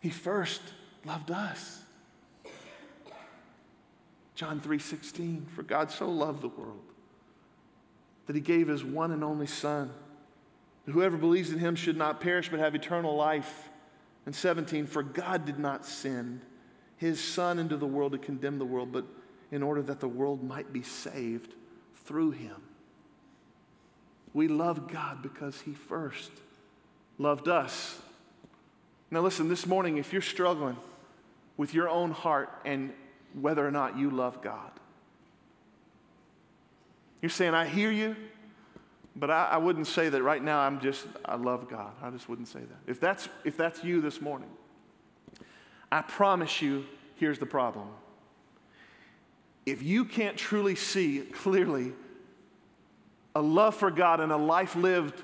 He 0.02 0.10
first 0.10 0.62
loved 1.06 1.32
us. 1.32 1.82
John 4.36 4.60
3:16 4.60 5.48
For 5.48 5.64
God 5.64 5.90
so 5.90 6.10
loved 6.10 6.42
the 6.42 6.50
world 6.50 6.82
that 8.26 8.36
he 8.36 8.42
gave 8.42 8.68
his 8.68 8.84
one 8.84 9.12
and 9.12 9.24
only 9.24 9.48
son 9.48 9.92
whoever 10.86 11.16
believes 11.18 11.52
in 11.52 11.60
him 11.60 11.76
should 11.76 11.96
not 11.96 12.20
perish 12.20 12.50
but 12.50 12.60
have 12.60 12.76
eternal 12.76 13.16
life. 13.16 13.70
And 14.26 14.36
17 14.36 14.86
For 14.86 15.04
God 15.04 15.46
did 15.46 15.60
not 15.60 15.86
send 15.86 16.42
his 16.98 17.24
son 17.24 17.60
into 17.60 17.78
the 17.78 17.88
world 17.88 18.12
to 18.12 18.18
condemn 18.18 18.60
the 18.60 18.66
world 18.66 18.92
but 18.92 19.06
in 19.52 19.64
order 19.64 19.82
that 19.84 20.00
the 20.02 20.08
world 20.08 20.44
might 20.44 20.74
be 20.74 20.82
saved 20.82 21.54
through 22.04 22.32
him. 22.32 22.62
We 24.34 24.48
love 24.48 24.88
God 24.88 25.22
because 25.22 25.62
he 25.62 25.74
first 25.74 26.32
loved 27.17 27.48
us. 27.48 28.00
Now 29.12 29.22
listen, 29.22 29.48
this 29.48 29.65
morning 29.67 29.98
if 29.98 30.12
you're 30.12 30.22
struggling 30.22 30.78
with 31.58 31.74
your 31.74 31.88
own 31.88 32.12
heart 32.12 32.50
and 32.65 32.93
whether 33.39 33.65
or 33.65 33.72
not 33.72 33.98
you 33.98 34.10
love 34.10 34.41
God. 34.41 34.72
You're 37.22 37.30
saying, 37.30 37.54
I 37.54 37.65
hear 37.65 37.91
you, 37.91 38.15
but 39.15 39.30
I, 39.30 39.50
I, 39.52 39.58
wouldn't 39.58 39.88
say 39.88 40.10
that 40.10 40.22
right 40.24 40.43
now 40.43 40.60
I'm 40.60 40.80
just, 40.80 41.06
I 41.24 41.36
love 41.36 41.69
God. 41.69 41.93
I 42.02 42.10
just 42.10 42.28
wouldn't 42.28 42.48
say 42.48 42.60
that. 42.60 42.91
If 42.91 43.00
that's, 43.00 43.30
if 43.43 43.56
that's 43.56 43.84
you 43.84 44.02
this 44.02 44.19
morning, 44.19 44.50
I 45.91 46.02
promise 46.02 46.62
you, 46.62 46.86
here's 47.15 47.39
the 47.39 47.46
problem. 47.46 47.88
If 49.65 49.84
you 49.84 50.04
can't 50.06 50.36
truly 50.36 50.76
see 50.76 51.19
clearly 51.19 51.93
a 53.36 53.41
love 53.41 53.76
for 53.76 53.91
God 53.91 54.19
and 54.19 54.32
a 54.32 54.38
life 54.38 54.76
lived 54.76 55.22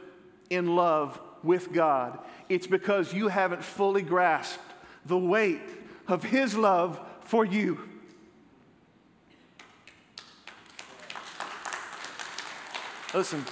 in 0.50 0.76
love 0.76 1.20
with 1.44 1.72
God, 1.72 2.20
it's 2.48 2.68
because 2.68 3.14
you 3.14 3.28
haven't 3.28 3.64
fully 3.64 4.02
grasped 4.02 4.60
the 5.06 5.18
weight 5.18 5.62
of 6.08 6.24
His 6.24 6.56
love 6.56 7.00
for 7.22 7.46
you. 7.46 7.80
Listen, 13.14 13.46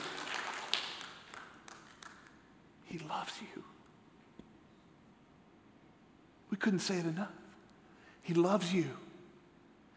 He 2.85 2.99
loves 2.99 3.33
you. 3.41 3.63
We 6.49 6.57
couldn't 6.57 6.79
say 6.79 6.97
it 6.97 7.05
enough. 7.05 7.31
He 8.21 8.33
loves 8.33 8.73
you. 8.73 8.87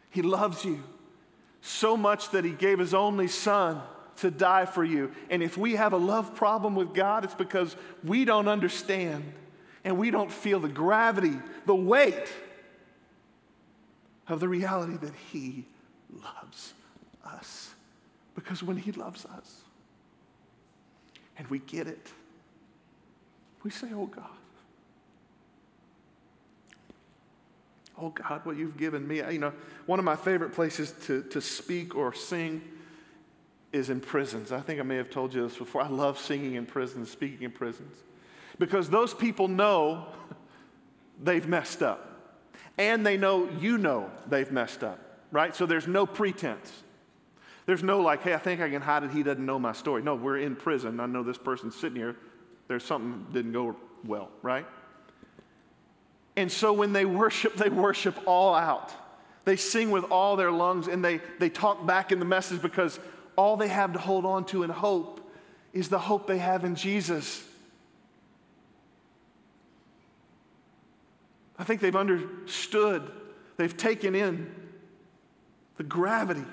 He 0.09 0.21
loves 0.21 0.63
you 0.63 0.83
so 1.61 1.95
much 1.97 2.29
that 2.31 2.43
He 2.43 2.51
gave 2.51 2.79
His 2.79 2.93
only 2.93 3.27
Son 3.27 3.81
to 4.21 4.31
die 4.31 4.65
for 4.65 4.83
you. 4.83 5.11
And 5.29 5.43
if 5.43 5.57
we 5.57 5.75
have 5.75 5.93
a 5.93 5.97
love 5.97 6.35
problem 6.35 6.75
with 6.75 6.93
God, 6.93 7.23
it's 7.25 7.33
because 7.33 7.75
we 8.03 8.23
don't 8.23 8.47
understand 8.47 9.33
and 9.83 9.97
we 9.97 10.11
don't 10.11 10.31
feel 10.31 10.59
the 10.59 10.69
gravity, 10.69 11.33
the 11.65 11.75
weight 11.75 12.31
of 14.27 14.39
the 14.39 14.47
reality 14.47 14.97
that 14.97 15.13
He 15.31 15.65
loves 16.23 16.73
us. 17.25 17.71
Because 18.35 18.61
when 18.61 18.77
He 18.77 18.91
loves 18.91 19.25
us 19.25 19.61
and 21.37 21.47
we 21.47 21.59
get 21.59 21.87
it, 21.87 22.11
we 23.63 23.71
say, 23.71 23.87
Oh 23.93 24.05
God, 24.05 24.25
oh 27.99 28.09
God, 28.09 28.45
what 28.45 28.55
you've 28.55 28.77
given 28.77 29.07
me. 29.07 29.17
You 29.17 29.39
know, 29.39 29.53
one 29.87 29.97
of 29.97 30.05
my 30.05 30.15
favorite 30.15 30.53
places 30.53 30.93
to, 31.05 31.23
to 31.23 31.41
speak 31.41 31.95
or 31.95 32.13
sing 32.13 32.61
is 33.71 33.89
in 33.89 34.01
prisons. 34.01 34.51
I 34.51 34.59
think 34.59 34.79
I 34.79 34.83
may 34.83 34.97
have 34.97 35.09
told 35.09 35.33
you 35.33 35.47
this 35.47 35.57
before. 35.57 35.81
I 35.81 35.87
love 35.87 36.17
singing 36.19 36.55
in 36.55 36.65
prisons, 36.65 37.09
speaking 37.09 37.43
in 37.43 37.51
prisons, 37.51 37.95
because 38.59 38.89
those 38.89 39.13
people 39.13 39.47
know 39.47 40.07
they've 41.23 41.47
messed 41.47 41.81
up. 41.81 42.07
And 42.77 43.05
they 43.05 43.17
know 43.17 43.49
you 43.59 43.77
know 43.77 44.09
they've 44.27 44.51
messed 44.51 44.83
up, 44.83 44.99
right? 45.31 45.55
So 45.55 45.65
there's 45.65 45.87
no 45.87 46.05
pretense. 46.05 46.71
There's 47.65 47.83
no 47.83 48.01
like, 48.01 48.23
hey, 48.23 48.33
I 48.33 48.37
think 48.37 48.59
I 48.59 48.69
can 48.69 48.81
hide 48.81 49.03
it. 49.03 49.11
He 49.11 49.23
doesn't 49.23 49.45
know 49.45 49.59
my 49.59 49.73
story. 49.73 50.01
No, 50.01 50.15
we're 50.15 50.37
in 50.37 50.55
prison. 50.55 50.99
I 50.99 51.05
know 51.05 51.21
this 51.21 51.37
person's 51.37 51.75
sitting 51.75 51.97
here. 51.97 52.15
There's 52.67 52.83
something 52.83 53.27
didn't 53.31 53.51
go 53.51 53.75
well, 54.05 54.29
right? 54.41 54.65
And 56.35 56.51
so 56.51 56.73
when 56.73 56.93
they 56.93 57.05
worship, 57.05 57.55
they 57.55 57.69
worship 57.69 58.17
all 58.25 58.55
out. 58.55 58.91
They 59.43 59.55
sing 59.55 59.91
with 59.91 60.05
all 60.05 60.35
their 60.35 60.51
lungs 60.51 60.87
and 60.87 61.03
they, 61.03 61.19
they 61.39 61.49
talk 61.49 61.85
back 61.85 62.11
in 62.11 62.19
the 62.19 62.25
message 62.25 62.61
because 62.61 62.99
all 63.41 63.57
they 63.57 63.69
have 63.69 63.93
to 63.93 63.99
hold 63.99 64.23
on 64.23 64.45
to 64.45 64.61
and 64.61 64.71
hope 64.71 65.19
is 65.73 65.89
the 65.89 65.97
hope 65.97 66.27
they 66.27 66.37
have 66.37 66.63
in 66.63 66.75
Jesus. 66.75 67.43
I 71.57 71.63
think 71.63 71.81
they've 71.81 71.95
understood, 71.95 73.11
they've 73.57 73.75
taken 73.75 74.13
in 74.13 74.53
the 75.77 75.83
gravity 75.83 76.45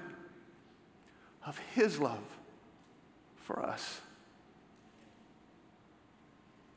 of 1.44 1.59
His 1.74 1.98
love 1.98 2.24
for 3.44 3.62
us. 3.62 4.01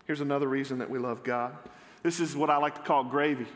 Here's 0.08 0.20
another 0.20 0.48
reason 0.50 0.80
that 0.80 0.90
we 0.90 1.00
love 1.00 1.24
God. 1.24 1.56
This 2.04 2.20
is 2.20 2.36
what 2.36 2.50
I 2.50 2.58
like 2.58 2.76
to 2.76 2.82
call 2.82 3.06
gravy. 3.06 3.48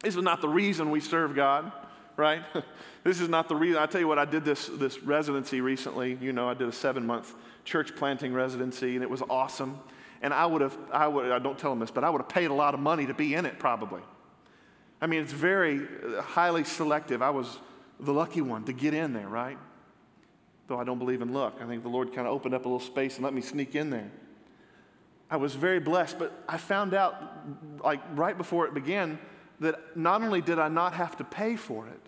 This 0.00 0.14
is 0.14 0.22
not 0.22 0.40
the 0.40 0.48
reason 0.48 0.92
we 0.92 1.00
serve 1.00 1.34
God, 1.34 1.72
right? 2.16 2.42
this 3.04 3.20
is 3.20 3.28
not 3.28 3.48
the 3.48 3.56
reason. 3.56 3.80
I 3.80 3.86
tell 3.86 4.00
you 4.00 4.08
what, 4.08 4.18
I 4.18 4.24
did 4.24 4.44
this, 4.44 4.66
this 4.66 5.02
residency 5.02 5.60
recently. 5.60 6.18
You 6.20 6.32
know, 6.32 6.48
I 6.48 6.54
did 6.54 6.68
a 6.68 6.72
seven 6.72 7.06
month 7.06 7.34
church 7.64 7.94
planting 7.96 8.32
residency, 8.32 8.94
and 8.94 9.02
it 9.02 9.10
was 9.10 9.22
awesome. 9.28 9.78
And 10.22 10.32
I 10.32 10.46
would 10.46 10.62
have, 10.62 10.76
I 10.92 11.08
would, 11.08 11.30
I 11.30 11.38
don't 11.38 11.58
tell 11.58 11.70
them 11.70 11.80
this, 11.80 11.90
but 11.90 12.04
I 12.04 12.10
would 12.10 12.22
have 12.22 12.28
paid 12.28 12.50
a 12.50 12.54
lot 12.54 12.74
of 12.74 12.80
money 12.80 13.06
to 13.06 13.14
be 13.14 13.34
in 13.34 13.46
it 13.46 13.58
probably. 13.58 14.00
I 15.00 15.06
mean, 15.06 15.22
it's 15.22 15.32
very 15.32 15.86
uh, 15.86 16.22
highly 16.22 16.64
selective. 16.64 17.20
I 17.20 17.30
was 17.30 17.58
the 18.00 18.12
lucky 18.12 18.40
one 18.40 18.64
to 18.64 18.72
get 18.72 18.94
in 18.94 19.12
there, 19.12 19.28
right? 19.28 19.58
Though 20.68 20.78
I 20.78 20.84
don't 20.84 20.98
believe 20.98 21.20
in 21.20 21.32
luck. 21.32 21.58
I 21.60 21.66
think 21.66 21.82
the 21.82 21.88
Lord 21.88 22.14
kind 22.14 22.26
of 22.26 22.32
opened 22.32 22.54
up 22.54 22.64
a 22.64 22.68
little 22.68 22.80
space 22.80 23.16
and 23.16 23.24
let 23.24 23.34
me 23.34 23.42
sneak 23.42 23.74
in 23.74 23.90
there. 23.90 24.10
I 25.30 25.36
was 25.36 25.54
very 25.54 25.80
blessed, 25.80 26.18
but 26.18 26.32
I 26.48 26.56
found 26.56 26.94
out, 26.94 27.14
like 27.82 28.00
right 28.14 28.36
before 28.36 28.66
it 28.66 28.74
began, 28.74 29.18
that 29.60 29.96
not 29.96 30.22
only 30.22 30.40
did 30.40 30.58
I 30.58 30.68
not 30.68 30.92
have 30.94 31.16
to 31.18 31.24
pay 31.24 31.56
for 31.56 31.86
it, 31.86 32.00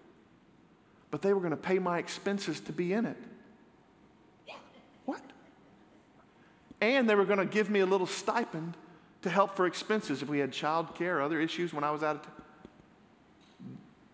but 1.11 1.23
they 1.23 1.33
were 1.33 1.41
going 1.41 1.51
to 1.51 1.57
pay 1.57 1.79
my 1.79 1.99
expenses 1.99 2.61
to 2.61 2.73
be 2.73 2.93
in 2.93 3.07
it. 3.07 3.17
What? 5.05 5.23
And 6.81 7.09
they 7.09 7.15
were 7.15 7.25
going 7.25 7.39
to 7.39 7.47
give 7.47 7.71
me 7.71 7.81
a 7.81 7.87
little 7.87 8.07
stipend 8.07 8.77
to 9.23 9.31
help 9.31 9.57
for 9.57 9.67
expenses 9.67 10.23
if 10.23 10.29
we 10.29 10.39
had 10.39 10.53
child 10.53 10.95
care 10.95 11.19
or 11.19 11.23
other 11.23 11.41
issues 11.41 11.73
when 11.73 11.85
I 11.85 11.91
was 11.91 12.03
out 12.03 12.17
of 12.17 12.23
town. 12.23 12.33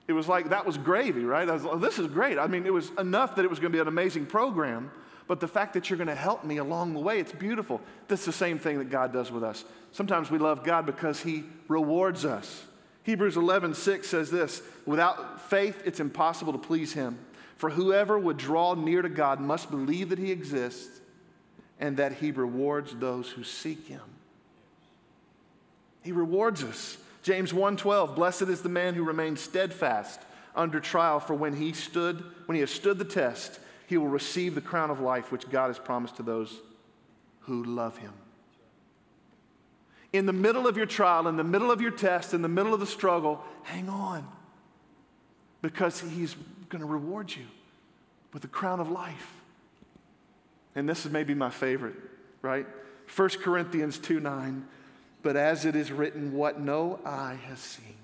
It 0.06 0.12
was 0.12 0.28
like 0.28 0.50
that 0.50 0.66
was 0.66 0.76
gravy, 0.76 1.24
right? 1.24 1.48
I 1.48 1.52
was 1.52 1.64
like, 1.64 1.80
this 1.80 1.98
is 1.98 2.06
great. 2.06 2.38
I 2.38 2.46
mean, 2.46 2.66
it 2.66 2.72
was 2.72 2.90
enough 2.98 3.36
that 3.36 3.44
it 3.44 3.48
was 3.48 3.58
going 3.58 3.72
to 3.72 3.76
be 3.76 3.80
an 3.80 3.88
amazing 3.88 4.26
program, 4.26 4.90
but 5.26 5.40
the 5.40 5.48
fact 5.48 5.72
that 5.74 5.88
you're 5.88 5.96
going 5.96 6.08
to 6.08 6.14
help 6.14 6.44
me 6.44 6.58
along 6.58 6.92
the 6.92 7.00
way, 7.00 7.18
it's 7.18 7.32
beautiful. 7.32 7.80
That's 8.08 8.26
the 8.26 8.32
same 8.32 8.58
thing 8.58 8.78
that 8.78 8.90
God 8.90 9.12
does 9.12 9.32
with 9.32 9.42
us. 9.42 9.64
Sometimes 9.92 10.30
we 10.30 10.38
love 10.38 10.62
God 10.62 10.84
because 10.84 11.20
He 11.20 11.44
rewards 11.68 12.24
us. 12.24 12.64
Hebrews 13.04 13.36
11, 13.36 13.74
6 13.74 14.08
says 14.08 14.30
this 14.30 14.62
Without 14.84 15.40
faith, 15.48 15.82
it's 15.84 16.00
impossible 16.00 16.52
to 16.52 16.58
please 16.58 16.92
Him. 16.92 17.18
For 17.56 17.70
whoever 17.70 18.18
would 18.18 18.36
draw 18.36 18.74
near 18.74 19.02
to 19.02 19.08
God 19.08 19.40
must 19.40 19.70
believe 19.70 20.08
that 20.10 20.18
he 20.18 20.32
exists 20.32 21.00
and 21.78 21.96
that 21.96 22.14
he 22.14 22.30
rewards 22.30 22.94
those 22.94 23.30
who 23.30 23.44
seek 23.44 23.86
him. 23.86 24.02
He 26.02 26.12
rewards 26.12 26.62
us. 26.62 26.98
James 27.22 27.52
1:12 27.52 28.14
Blessed 28.14 28.42
is 28.42 28.62
the 28.62 28.68
man 28.68 28.94
who 28.94 29.04
remains 29.04 29.40
steadfast 29.40 30.20
under 30.54 30.78
trial 30.78 31.20
for 31.20 31.34
when 31.34 31.56
he 31.56 31.72
stood 31.72 32.22
when 32.46 32.54
he 32.54 32.60
has 32.60 32.70
stood 32.70 32.98
the 32.98 33.04
test 33.04 33.58
he 33.86 33.96
will 33.96 34.08
receive 34.08 34.54
the 34.54 34.60
crown 34.60 34.90
of 34.90 35.00
life 35.00 35.32
which 35.32 35.48
God 35.50 35.68
has 35.68 35.78
promised 35.78 36.16
to 36.16 36.22
those 36.22 36.60
who 37.40 37.64
love 37.64 37.96
him. 37.98 38.12
In 40.14 40.26
the 40.26 40.32
middle 40.32 40.68
of 40.68 40.76
your 40.76 40.86
trial, 40.86 41.26
in 41.26 41.36
the 41.36 41.42
middle 41.42 41.72
of 41.72 41.80
your 41.80 41.90
test, 41.90 42.34
in 42.34 42.40
the 42.40 42.48
middle 42.48 42.72
of 42.72 42.78
the 42.78 42.86
struggle, 42.86 43.44
hang 43.64 43.88
on 43.88 44.24
because 45.60 45.98
he's 45.98 46.36
going 46.68 46.80
to 46.80 46.86
reward 46.86 47.34
you 47.34 47.46
with 48.32 48.42
the 48.42 48.48
crown 48.48 48.78
of 48.78 48.90
life. 48.90 49.32
And 50.76 50.88
this 50.88 51.04
is 51.04 51.10
maybe 51.10 51.34
my 51.34 51.50
favorite, 51.50 51.96
right? 52.42 52.66
1 53.16 53.28
Corinthians 53.40 53.98
2 53.98 54.20
9. 54.20 54.68
But 55.24 55.34
as 55.34 55.64
it 55.64 55.74
is 55.74 55.90
written, 55.90 56.34
what 56.34 56.60
no 56.60 57.00
eye 57.04 57.38
has 57.48 57.58
seen, 57.58 57.96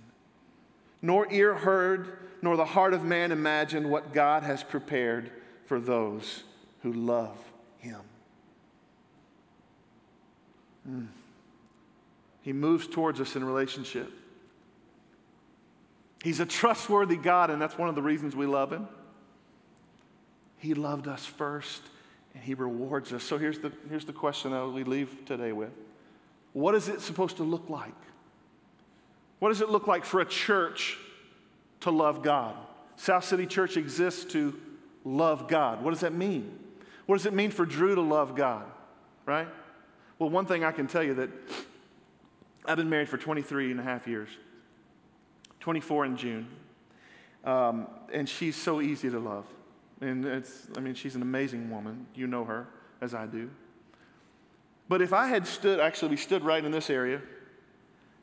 nor 1.01 1.31
ear 1.31 1.55
heard, 1.55 2.19
nor 2.43 2.57
the 2.57 2.65
heart 2.65 2.93
of 2.93 3.05
man 3.05 3.31
imagined 3.31 3.89
what 3.89 4.13
God 4.13 4.43
has 4.43 4.65
prepared 4.65 5.31
for 5.67 5.79
those 5.79 6.43
who 6.83 6.93
love 6.93 7.37
him. 7.79 8.01
Mm. 10.91 11.07
He 12.43 12.53
moves 12.53 12.87
towards 12.87 13.21
us 13.21 13.37
in 13.37 13.45
relationship. 13.45 14.11
He's 16.23 16.41
a 16.41 16.47
trustworthy 16.47 17.17
God, 17.17 17.51
and 17.51 17.61
that's 17.61 17.79
one 17.79 17.89
of 17.89 17.95
the 17.95 18.03
reasons 18.03 18.37
we 18.37 18.47
love 18.47 18.73
him. 18.73 18.89
He 20.59 20.75
loved 20.75 21.09
us 21.09 21.25
first, 21.25 21.83
and 22.35 22.43
he 22.43 22.55
rewards 22.55 23.13
us. 23.13 23.23
So 23.23 23.39
here's 23.39 23.59
the, 23.59 23.73
here's 23.89 24.05
the 24.05 24.13
question 24.13 24.51
that 24.53 24.67
we 24.69 24.85
leave 24.85 25.25
today 25.25 25.53
with 25.53 25.71
What 26.53 26.75
is 26.75 26.89
it 26.89 27.01
supposed 27.01 27.39
to 27.39 27.43
look 27.43 27.71
like? 27.71 27.95
What 29.39 29.49
does 29.49 29.63
it 29.63 29.71
look 29.71 29.87
like 29.87 30.05
for 30.05 30.21
a 30.21 30.27
church 30.27 30.99
to 31.81 31.91
love 31.91 32.23
God? 32.23 32.55
South 32.97 33.25
City 33.25 33.47
Church 33.47 33.79
exists 33.79 34.31
to 34.33 34.61
love 35.05 35.49
God. 35.49 35.83
What 35.83 35.93
does 35.93 36.01
that 36.01 36.13
mean? 36.13 36.59
What 37.07 37.17
does 37.17 37.25
it 37.25 37.33
mean 37.33 37.51
for 37.51 37.65
Drew 37.65 37.95
to 37.95 38.03
love 38.03 38.37
God? 38.37 38.65
Right? 39.25 39.49
Well, 40.19 40.29
one 40.29 40.45
thing 40.45 40.65
I 40.65 40.73
can 40.73 40.87
tell 40.87 41.03
you 41.03 41.15
that 41.15 41.31
I've 42.67 42.77
been 42.77 42.91
married 42.91 43.09
for 43.09 43.17
23 43.17 43.71
and 43.71 43.81
a 43.81 43.83
half 43.83 44.07
years, 44.07 44.29
24 45.61 46.07
in 46.07 46.17
June. 46.17 46.49
Um, 47.45 47.87
and 48.13 48.29
she's 48.29 48.57
so 48.57 48.81
easy 48.81 49.11
to 49.11 49.19
love. 49.19 49.47
And 50.01 50.25
it's, 50.25 50.67
I 50.77 50.81
mean, 50.81 50.95
she's 50.95 51.15
an 51.15 51.23
amazing 51.23 51.71
woman. 51.71 52.07
You 52.15 52.27
know 52.27 52.45
her 52.45 52.69
as 53.01 53.15
I 53.15 53.27
do. 53.27 53.51
But 54.89 55.03
if 55.03 55.13
I 55.13 55.27
had 55.27 55.47
stood, 55.47 55.81
actually, 55.81 56.11
we 56.11 56.17
stood 56.17 56.45
right 56.45 56.65
in 56.65 56.73
this 56.73 56.91
area 56.91 57.21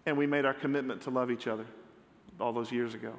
and 0.06 0.17
we 0.17 0.28
made 0.28 0.45
our 0.45 0.54
commitment 0.54 1.02
to 1.04 1.10
love 1.10 1.32
each 1.32 1.47
other 1.47 1.65
all 2.39 2.54
those 2.54 2.71
years 2.71 2.93
ago. 2.93 3.13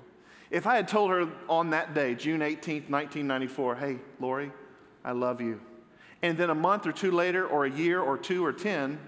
If 0.50 0.66
I 0.66 0.76
had 0.76 0.88
told 0.88 1.10
her 1.10 1.28
on 1.48 1.70
that 1.70 1.94
day, 1.94 2.14
June 2.14 2.40
18th, 2.40 2.88
1994, 2.90 3.76
hey, 3.76 3.98
Lori, 4.20 4.52
I 5.04 5.12
love 5.12 5.40
you. 5.40 5.60
And 6.22 6.36
then 6.36 6.50
a 6.50 6.54
month 6.54 6.86
or 6.86 6.92
two 6.92 7.10
later, 7.10 7.46
or 7.46 7.64
a 7.64 7.70
year 7.70 8.00
or 8.00 8.18
two 8.18 8.44
or 8.44 8.52
10, 8.52 8.98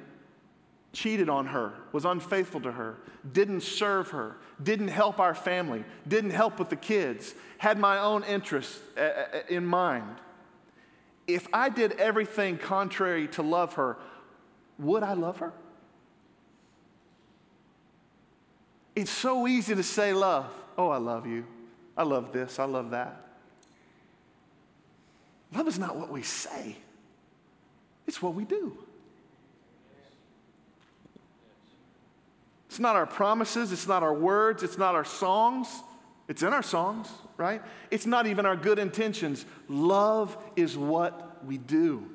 cheated 0.93 1.29
on 1.29 1.47
her, 1.47 1.73
was 1.93 2.05
unfaithful 2.05 2.61
to 2.63 2.73
her, 2.73 2.97
didn't 3.33 3.63
serve 3.63 4.11
her, 4.11 4.37
didn't 4.63 4.89
help 4.89 5.21
our 5.21 5.35
family, 5.35 5.85
didn't 6.09 6.31
help 6.31 6.59
with 6.59 6.69
the 6.69 6.77
kids, 6.77 7.35
had 7.59 7.79
my 7.79 7.99
own 7.99 8.25
interests 8.25 8.81
uh, 8.97 9.01
uh, 9.01 9.25
in 9.49 9.65
mind. 9.65 10.17
If 11.27 11.47
I 11.53 11.69
did 11.69 11.93
everything 11.93 12.59
contrary 12.59 13.29
to 13.29 13.43
love 13.43 13.75
her, 13.75 13.97
would 14.79 15.03
I 15.03 15.13
love 15.13 15.39
her? 15.39 15.53
It's 18.97 19.11
so 19.11 19.47
easy 19.47 19.75
to 19.75 19.83
say 19.83 20.13
love. 20.13 20.51
Oh, 20.77 20.89
I 20.89 20.99
love 20.99 21.27
you. 21.27 21.47
I 21.97 22.03
love 22.03 22.33
this. 22.33 22.59
I 22.59 22.65
love 22.65 22.91
that. 22.91 23.31
Love 25.55 25.69
is 25.69 25.79
not 25.79 25.97
what 25.97 26.11
we 26.11 26.23
say, 26.23 26.77
it's 28.07 28.23
what 28.23 28.35
we 28.35 28.45
do. 28.45 28.77
It's 32.71 32.79
not 32.79 32.97
our 32.97 33.05
promises, 33.05 33.71
it's 33.71 33.87
not 33.87 34.03
our 34.03 34.15
words, 34.15 34.63
it's 34.63 34.79
not 34.79 34.95
our 34.95 35.05
songs. 35.05 35.69
It's 36.27 36.43
in 36.43 36.53
our 36.53 36.63
songs, 36.63 37.09
right? 37.37 37.61
It's 37.91 38.07
not 38.07 38.29
even 38.29 38.47
our 38.47 38.57
good 38.57 38.79
intentions. 38.79 39.45
Love 39.69 40.39
is 40.55 40.79
what 40.79 41.45
we 41.45 41.59
do. 41.59 42.09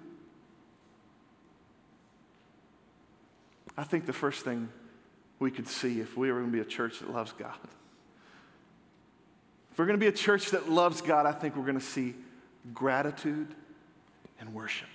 I 3.77 3.83
think 3.83 4.05
the 4.05 4.13
first 4.13 4.43
thing 4.43 4.69
we 5.37 5.51
could 5.51 5.67
see 5.67 5.99
if 5.99 6.15
we 6.15 6.31
were 6.31 6.39
going 6.39 6.51
to 6.51 6.57
be 6.57 6.61
a 6.61 6.65
church 6.65 6.99
that 6.99 7.11
loves 7.11 7.33
God 7.33 7.57
if 9.75 9.79
we're 9.79 9.87
going 9.87 9.99
to 9.99 10.05
be 10.05 10.07
a 10.07 10.11
church 10.13 10.51
that 10.51 10.69
loves 10.69 11.01
God, 11.01 11.25
I 11.25 11.33
think 11.33 11.57
we're 11.57 11.65
going 11.65 11.77
to 11.77 11.83
see 11.83 12.15
gratitude 12.73 13.53
and 14.39 14.53
worship. 14.53 14.87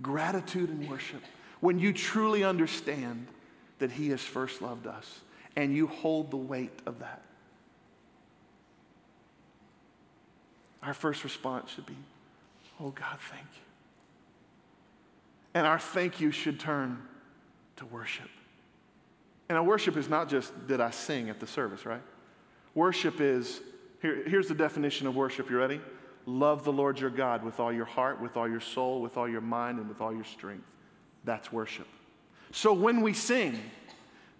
Gratitude 0.00 0.68
and 0.68 0.88
worship. 0.88 1.20
When 1.64 1.78
you 1.78 1.94
truly 1.94 2.44
understand 2.44 3.26
that 3.78 3.90
He 3.90 4.10
has 4.10 4.20
first 4.20 4.60
loved 4.60 4.86
us 4.86 5.20
and 5.56 5.74
you 5.74 5.86
hold 5.86 6.30
the 6.30 6.36
weight 6.36 6.78
of 6.84 6.98
that. 6.98 7.22
Our 10.82 10.92
first 10.92 11.24
response 11.24 11.70
should 11.70 11.86
be, 11.86 11.96
Oh 12.78 12.90
God, 12.90 13.18
thank 13.30 13.46
you. 13.54 13.62
And 15.54 15.66
our 15.66 15.78
thank 15.78 16.20
you 16.20 16.32
should 16.32 16.60
turn 16.60 17.00
to 17.76 17.86
worship. 17.86 18.28
And 19.48 19.56
our 19.56 19.64
worship 19.64 19.96
is 19.96 20.06
not 20.06 20.28
just, 20.28 20.66
did 20.66 20.82
I 20.82 20.90
sing 20.90 21.30
at 21.30 21.40
the 21.40 21.46
service, 21.46 21.86
right? 21.86 22.02
Worship 22.74 23.22
is, 23.22 23.62
here, 24.02 24.22
here's 24.26 24.48
the 24.48 24.54
definition 24.54 25.06
of 25.06 25.16
worship. 25.16 25.48
You 25.48 25.56
ready? 25.56 25.80
Love 26.26 26.62
the 26.62 26.72
Lord 26.72 27.00
your 27.00 27.08
God 27.08 27.42
with 27.42 27.58
all 27.58 27.72
your 27.72 27.86
heart, 27.86 28.20
with 28.20 28.36
all 28.36 28.46
your 28.46 28.60
soul, 28.60 29.00
with 29.00 29.16
all 29.16 29.26
your 29.26 29.40
mind, 29.40 29.78
and 29.78 29.88
with 29.88 30.02
all 30.02 30.12
your 30.12 30.24
strength. 30.24 30.66
That's 31.24 31.52
worship. 31.52 31.86
So 32.52 32.72
when 32.72 33.00
we 33.00 33.14
sing, 33.14 33.58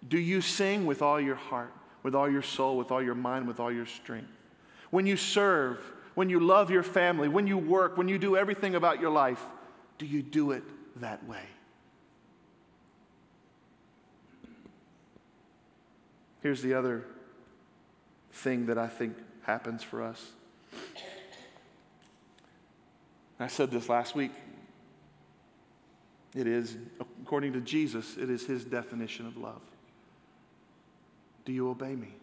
do 0.07 0.19
you 0.19 0.41
sing 0.41 0.85
with 0.85 1.01
all 1.01 1.19
your 1.19 1.35
heart, 1.35 1.73
with 2.03 2.15
all 2.15 2.29
your 2.29 2.41
soul, 2.41 2.77
with 2.77 2.91
all 2.91 3.01
your 3.01 3.15
mind, 3.15 3.47
with 3.47 3.59
all 3.59 3.71
your 3.71 3.85
strength? 3.85 4.45
When 4.91 5.05
you 5.05 5.17
serve, 5.17 5.79
when 6.13 6.29
you 6.29 6.39
love 6.39 6.69
your 6.69 6.83
family, 6.83 7.27
when 7.27 7.47
you 7.47 7.57
work, 7.57 7.97
when 7.97 8.07
you 8.07 8.17
do 8.17 8.37
everything 8.37 8.75
about 8.75 9.01
your 9.01 9.09
life, 9.09 9.43
do 9.97 10.05
you 10.05 10.21
do 10.21 10.51
it 10.51 10.63
that 11.01 11.27
way? 11.27 11.43
Here's 16.41 16.61
the 16.61 16.75
other 16.75 17.03
thing 18.31 18.67
that 18.67 18.77
I 18.77 18.87
think 18.87 19.17
happens 19.41 19.81
for 19.81 20.03
us. 20.03 20.31
I 23.39 23.47
said 23.47 23.71
this 23.71 23.89
last 23.89 24.15
week. 24.15 24.31
It 26.35 26.47
is, 26.47 26.75
according 26.99 27.53
to 27.53 27.61
Jesus, 27.61 28.17
it 28.17 28.29
is 28.29 28.45
his 28.45 28.65
definition 28.65 29.25
of 29.25 29.37
love. 29.37 29.61
Do 31.45 31.53
you 31.53 31.69
obey 31.69 31.95
me? 31.95 32.13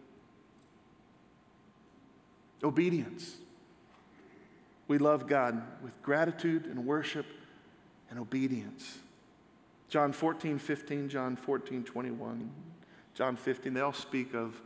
Obedience. 2.63 3.35
We 4.87 4.97
love 4.99 5.27
God 5.27 5.61
with 5.81 5.99
gratitude 6.03 6.65
and 6.65 6.85
worship 6.85 7.25
and 8.09 8.19
obedience. 8.19 8.99
John 9.89 10.11
14, 10.11 10.59
15, 10.59 11.09
John 11.09 11.35
14, 11.35 11.83
21, 11.83 12.51
John 13.15 13.35
15, 13.35 13.73
they 13.73 13.81
all 13.81 13.93
speak 13.93 14.33
of 14.33 14.61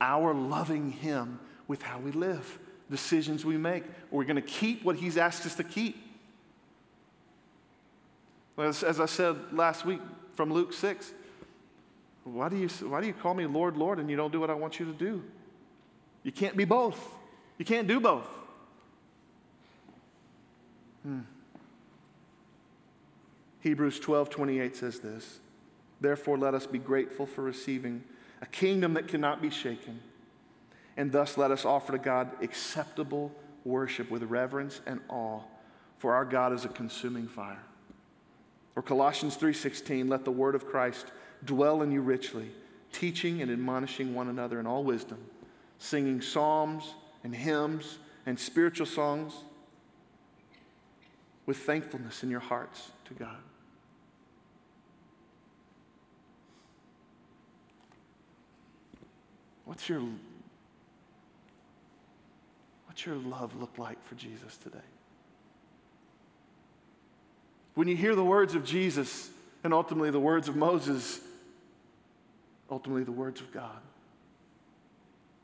our 0.00 0.34
loving 0.34 0.92
Him 0.92 1.40
with 1.68 1.82
how 1.82 1.98
we 1.98 2.10
live, 2.12 2.58
decisions 2.90 3.44
we 3.44 3.56
make. 3.56 3.84
We're 4.10 4.24
going 4.24 4.36
to 4.36 4.42
keep 4.42 4.84
what 4.84 4.96
He's 4.96 5.16
asked 5.16 5.46
us 5.46 5.54
to 5.56 5.64
keep. 5.64 6.05
As, 8.58 8.82
as 8.82 9.00
I 9.00 9.06
said 9.06 9.36
last 9.52 9.84
week 9.84 10.00
from 10.34 10.52
Luke 10.52 10.72
6, 10.72 11.12
why 12.24 12.48
do, 12.48 12.56
you, 12.56 12.68
why 12.88 13.00
do 13.00 13.06
you 13.06 13.12
call 13.12 13.34
me 13.34 13.46
Lord, 13.46 13.76
Lord, 13.76 13.98
and 13.98 14.10
you 14.10 14.16
don't 14.16 14.32
do 14.32 14.40
what 14.40 14.50
I 14.50 14.54
want 14.54 14.80
you 14.80 14.86
to 14.86 14.92
do? 14.92 15.22
You 16.22 16.32
can't 16.32 16.56
be 16.56 16.64
both. 16.64 16.98
You 17.58 17.64
can't 17.64 17.86
do 17.86 18.00
both. 18.00 18.28
Hmm. 21.02 21.20
Hebrews 23.60 24.00
12 24.00 24.28
28 24.30 24.76
says 24.76 24.98
this 24.98 25.38
Therefore, 26.00 26.36
let 26.36 26.54
us 26.54 26.66
be 26.66 26.78
grateful 26.78 27.26
for 27.26 27.42
receiving 27.42 28.02
a 28.42 28.46
kingdom 28.46 28.94
that 28.94 29.08
cannot 29.08 29.40
be 29.40 29.50
shaken. 29.50 30.00
And 30.96 31.12
thus 31.12 31.36
let 31.36 31.50
us 31.50 31.64
offer 31.64 31.92
to 31.92 31.98
God 31.98 32.30
acceptable 32.42 33.32
worship 33.64 34.10
with 34.10 34.22
reverence 34.24 34.80
and 34.86 35.00
awe, 35.08 35.40
for 35.98 36.14
our 36.14 36.24
God 36.24 36.52
is 36.52 36.64
a 36.64 36.68
consuming 36.68 37.28
fire. 37.28 37.62
Or 38.76 38.82
Colossians 38.82 39.36
3:16, 39.36 40.08
let 40.08 40.24
the 40.24 40.30
word 40.30 40.54
of 40.54 40.66
Christ 40.66 41.10
dwell 41.44 41.80
in 41.82 41.90
you 41.90 42.02
richly, 42.02 42.50
teaching 42.92 43.40
and 43.40 43.50
admonishing 43.50 44.14
one 44.14 44.28
another 44.28 44.60
in 44.60 44.66
all 44.66 44.84
wisdom, 44.84 45.18
singing 45.78 46.20
psalms 46.20 46.94
and 47.24 47.34
hymns 47.34 47.98
and 48.26 48.38
spiritual 48.38 48.86
songs 48.86 49.32
with 51.46 51.56
thankfulness 51.58 52.22
in 52.22 52.30
your 52.30 52.40
hearts 52.40 52.90
to 53.06 53.14
God. 53.14 53.38
What's 59.64 59.88
your, 59.88 60.02
what's 62.86 63.04
your 63.06 63.16
love 63.16 63.58
look 63.60 63.78
like 63.78 64.02
for 64.04 64.14
Jesus 64.14 64.56
today? 64.56 64.78
When 67.76 67.88
you 67.88 67.94
hear 67.94 68.14
the 68.14 68.24
words 68.24 68.54
of 68.54 68.64
Jesus 68.64 69.28
and 69.62 69.74
ultimately 69.74 70.10
the 70.10 70.18
words 70.18 70.48
of 70.48 70.56
Moses, 70.56 71.20
ultimately 72.70 73.04
the 73.04 73.12
words 73.12 73.42
of 73.42 73.52
God, 73.52 73.82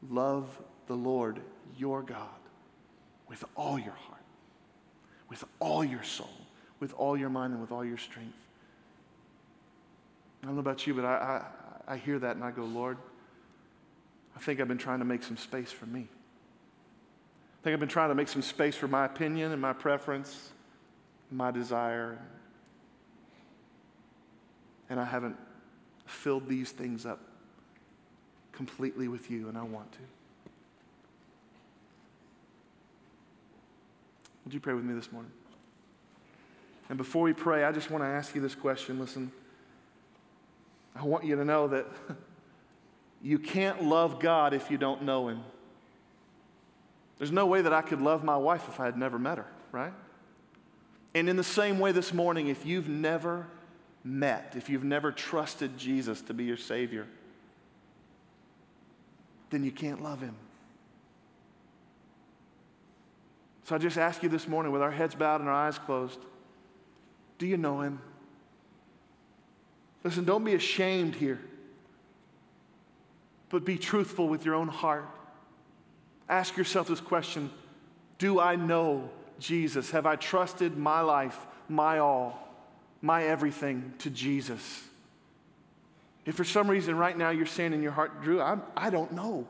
love 0.09 0.49
the 0.87 0.95
Lord 0.95 1.41
your 1.77 2.01
God 2.01 2.29
with 3.29 3.45
all 3.55 3.79
your 3.79 3.93
heart, 3.93 4.23
with 5.29 5.45
all 5.61 5.85
your 5.85 6.03
soul, 6.03 6.31
with 6.81 6.95
all 6.95 7.19
your 7.19 7.29
mind, 7.29 7.53
and 7.53 7.61
with 7.61 7.71
all 7.71 7.85
your 7.85 7.99
strength. 7.99 8.33
I 10.43 10.47
don't 10.47 10.55
know 10.55 10.61
about 10.61 10.87
you, 10.87 10.95
but 10.95 11.05
I, 11.05 11.45
I, 11.87 11.93
I 11.93 11.97
hear 11.99 12.19
that 12.19 12.35
and 12.37 12.43
I 12.43 12.51
go, 12.51 12.65
Lord, 12.65 12.97
I 14.35 14.41
think 14.41 14.59
I've 14.59 14.69
been 14.69 14.79
trying 14.79 15.01
to 15.01 15.05
make 15.05 15.23
some 15.23 15.37
space 15.37 15.71
for 15.71 15.85
me. 15.85 16.09
I 17.61 17.63
think 17.63 17.75
I've 17.75 17.81
been 17.81 17.91
trying 17.91 18.09
to 18.09 18.15
make 18.15 18.29
some 18.29 18.41
space 18.41 18.75
for 18.75 18.89
my 18.89 19.05
opinion 19.05 19.53
and 19.53 19.61
my 19.61 19.75
preference, 19.75 20.49
my 21.33 21.51
desire. 21.51 22.19
And 24.91 25.01
I 25.01 25.05
haven't 25.05 25.37
filled 26.07 26.49
these 26.49 26.71
things 26.71 27.07
up 27.07 27.21
completely 28.53 29.09
with 29.09 29.31
you, 29.31 29.49
and 29.49 29.57
I 29.57 29.63
want 29.63 29.91
to. 29.93 29.99
Would 34.45 34.55
you 34.55 34.61
pray 34.61 34.75
with 34.75 34.85
me 34.85 34.95
this 34.95 35.11
morning? 35.11 35.33
And 36.89 36.99
before 36.99 37.23
we 37.23 37.33
pray, 37.33 37.65
I 37.65 37.73
just 37.73 37.91
want 37.91 38.05
to 38.05 38.09
ask 38.09 38.35
you 38.35 38.41
this 38.41 38.55
question. 38.55 38.99
Listen, 38.99 39.33
I 40.95 41.05
want 41.05 41.25
you 41.25 41.37
to 41.37 41.45
know 41.45 41.69
that 41.69 41.87
you 43.23 43.39
can't 43.39 43.85
love 43.85 44.21
God 44.21 44.53
if 44.53 44.71
you 44.71 44.77
don't 44.77 45.03
know 45.03 45.29
Him. 45.29 45.43
There's 47.19 47.33
no 47.33 47.47
way 47.47 47.63
that 47.63 47.73
I 47.73 47.83
could 47.83 48.03
love 48.03 48.25
my 48.25 48.37
wife 48.37 48.69
if 48.69 48.81
I 48.81 48.85
had 48.85 48.99
never 48.99 49.19
met 49.19 49.39
her, 49.39 49.47
right? 49.71 49.93
And 51.15 51.29
in 51.29 51.37
the 51.37 51.45
same 51.45 51.79
way 51.79 51.93
this 51.93 52.13
morning, 52.13 52.49
if 52.49 52.65
you've 52.65 52.89
never 52.89 53.47
met, 54.05 54.55
if 54.57 54.69
you've 54.69 54.85
never 54.85 55.13
trusted 55.13 55.77
Jesus 55.77 56.21
to 56.23 56.35
be 56.35 56.45
your 56.45 56.57
Savior, 56.57 57.07
then 59.51 59.63
you 59.63 59.71
can't 59.71 60.03
love 60.03 60.21
Him. 60.21 60.35
So 63.65 63.77
I 63.77 63.79
just 63.79 63.99
ask 63.99 64.23
you 64.23 64.29
this 64.29 64.49
morning, 64.49 64.73
with 64.73 64.83
our 64.83 64.91
heads 64.91 65.15
bowed 65.15 65.41
and 65.41 65.49
our 65.49 65.55
eyes 65.55 65.79
closed, 65.79 66.19
do 67.39 67.47
you 67.47 67.57
know 67.57 67.81
Him? 67.81 68.01
Listen, 70.03 70.25
don't 70.25 70.45
be 70.45 70.55
ashamed 70.55 71.15
here, 71.15 71.41
but 73.51 73.65
be 73.65 73.79
truthful 73.79 74.29
with 74.29 74.45
your 74.45 74.55
own 74.55 74.69
heart. 74.69 75.09
Ask 76.29 76.57
yourself 76.57 76.89
this 76.89 77.01
question 77.01 77.51
Do 78.19 78.41
I 78.41 78.57
know 78.57 79.11
Jesus? 79.39 79.91
Have 79.91 80.07
I 80.07 80.17
trusted 80.17 80.77
my 80.77 81.01
life, 81.01 81.47
my 81.69 81.99
all, 81.99 82.49
my 83.01 83.25
everything 83.25 83.95
to 83.99 84.11
Jesus? 84.11 84.85
If 86.25 86.37
for 86.37 86.45
some 86.45 86.71
reason 86.71 86.97
right 86.97 87.17
now 87.17 87.31
you're 87.31 87.47
saying 87.47 87.73
in 87.73 87.83
your 87.83 87.93
heart, 87.93 88.23
Drew, 88.23 88.41
I'm, 88.41 88.63
I 88.77 88.91
don't 88.91 89.13
know. 89.13 89.47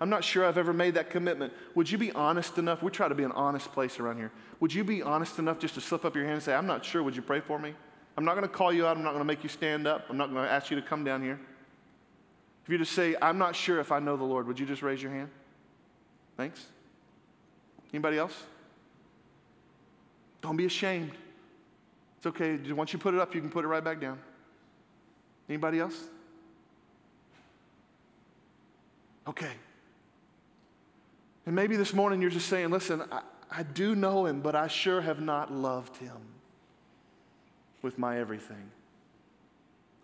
I'm 0.00 0.10
not 0.10 0.24
sure 0.24 0.44
I've 0.44 0.58
ever 0.58 0.72
made 0.72 0.94
that 0.94 1.10
commitment. 1.10 1.52
Would 1.74 1.90
you 1.90 1.98
be 1.98 2.12
honest 2.12 2.58
enough? 2.58 2.82
We 2.82 2.90
try 2.90 3.08
to 3.08 3.14
be 3.14 3.24
an 3.24 3.32
honest 3.32 3.72
place 3.72 4.00
around 4.00 4.16
here. 4.16 4.32
Would 4.60 4.72
you 4.72 4.84
be 4.84 5.02
honest 5.02 5.38
enough 5.38 5.58
just 5.58 5.74
to 5.74 5.80
slip 5.80 6.04
up 6.04 6.14
your 6.14 6.24
hand 6.24 6.34
and 6.34 6.42
say, 6.42 6.54
I'm 6.54 6.66
not 6.66 6.84
sure. 6.84 7.02
Would 7.02 7.16
you 7.16 7.22
pray 7.22 7.40
for 7.40 7.58
me? 7.58 7.74
I'm 8.16 8.24
not 8.24 8.34
going 8.34 8.46
to 8.46 8.52
call 8.52 8.72
you 8.72 8.86
out. 8.86 8.96
I'm 8.96 9.02
not 9.02 9.10
going 9.10 9.20
to 9.20 9.26
make 9.26 9.42
you 9.42 9.48
stand 9.48 9.86
up. 9.86 10.06
I'm 10.08 10.16
not 10.16 10.30
going 10.32 10.44
to 10.44 10.50
ask 10.50 10.70
you 10.70 10.76
to 10.76 10.82
come 10.82 11.04
down 11.04 11.22
here. 11.22 11.38
If 12.64 12.70
you 12.70 12.78
just 12.78 12.92
say, 12.92 13.14
I'm 13.20 13.38
not 13.38 13.54
sure 13.54 13.78
if 13.78 13.92
I 13.92 13.98
know 13.98 14.16
the 14.16 14.24
Lord, 14.24 14.46
would 14.46 14.58
you 14.58 14.66
just 14.66 14.82
raise 14.82 15.02
your 15.02 15.12
hand? 15.12 15.28
Thanks. 16.36 16.64
Anybody 17.92 18.18
else? 18.18 18.34
Don't 20.44 20.58
be 20.58 20.66
ashamed. 20.66 21.12
It's 22.18 22.26
okay. 22.26 22.58
Once 22.70 22.92
you 22.92 22.98
put 22.98 23.14
it 23.14 23.20
up, 23.20 23.34
you 23.34 23.40
can 23.40 23.48
put 23.48 23.64
it 23.64 23.68
right 23.68 23.82
back 23.82 23.98
down. 23.98 24.18
Anybody 25.48 25.80
else? 25.80 25.98
Okay. 29.26 29.52
And 31.46 31.56
maybe 31.56 31.76
this 31.76 31.94
morning 31.94 32.20
you're 32.20 32.30
just 32.30 32.48
saying, 32.48 32.70
listen, 32.70 33.04
I, 33.10 33.22
I 33.50 33.62
do 33.62 33.94
know 33.94 34.26
him, 34.26 34.42
but 34.42 34.54
I 34.54 34.68
sure 34.68 35.00
have 35.00 35.18
not 35.18 35.50
loved 35.50 35.96
him 35.96 36.18
with 37.80 37.98
my 37.98 38.20
everything. 38.20 38.70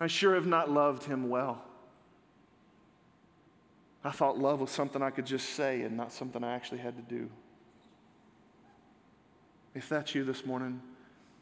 I 0.00 0.06
sure 0.06 0.34
have 0.36 0.46
not 0.46 0.70
loved 0.70 1.04
him 1.04 1.28
well. 1.28 1.62
I 4.02 4.10
thought 4.10 4.38
love 4.38 4.62
was 4.62 4.70
something 4.70 5.02
I 5.02 5.10
could 5.10 5.26
just 5.26 5.50
say 5.50 5.82
and 5.82 5.98
not 5.98 6.14
something 6.14 6.42
I 6.42 6.54
actually 6.54 6.78
had 6.78 6.96
to 6.96 7.02
do. 7.14 7.28
If 9.74 9.88
that's 9.88 10.14
you 10.14 10.24
this 10.24 10.44
morning 10.44 10.80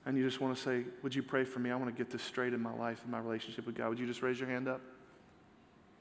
and 0.04 0.16
you 0.16 0.24
just 0.24 0.40
want 0.40 0.56
to 0.56 0.62
say, 0.62 0.84
Would 1.02 1.14
you 1.14 1.22
pray 1.22 1.44
for 1.44 1.58
me? 1.58 1.70
I 1.70 1.76
want 1.76 1.94
to 1.94 1.96
get 1.96 2.10
this 2.10 2.22
straight 2.22 2.52
in 2.52 2.60
my 2.60 2.74
life 2.74 3.02
and 3.02 3.10
my 3.10 3.18
relationship 3.18 3.66
with 3.66 3.74
God. 3.74 3.88
Would 3.88 3.98
you 3.98 4.06
just 4.06 4.22
raise 4.22 4.38
your 4.38 4.48
hand 4.48 4.68
up? 4.68 4.80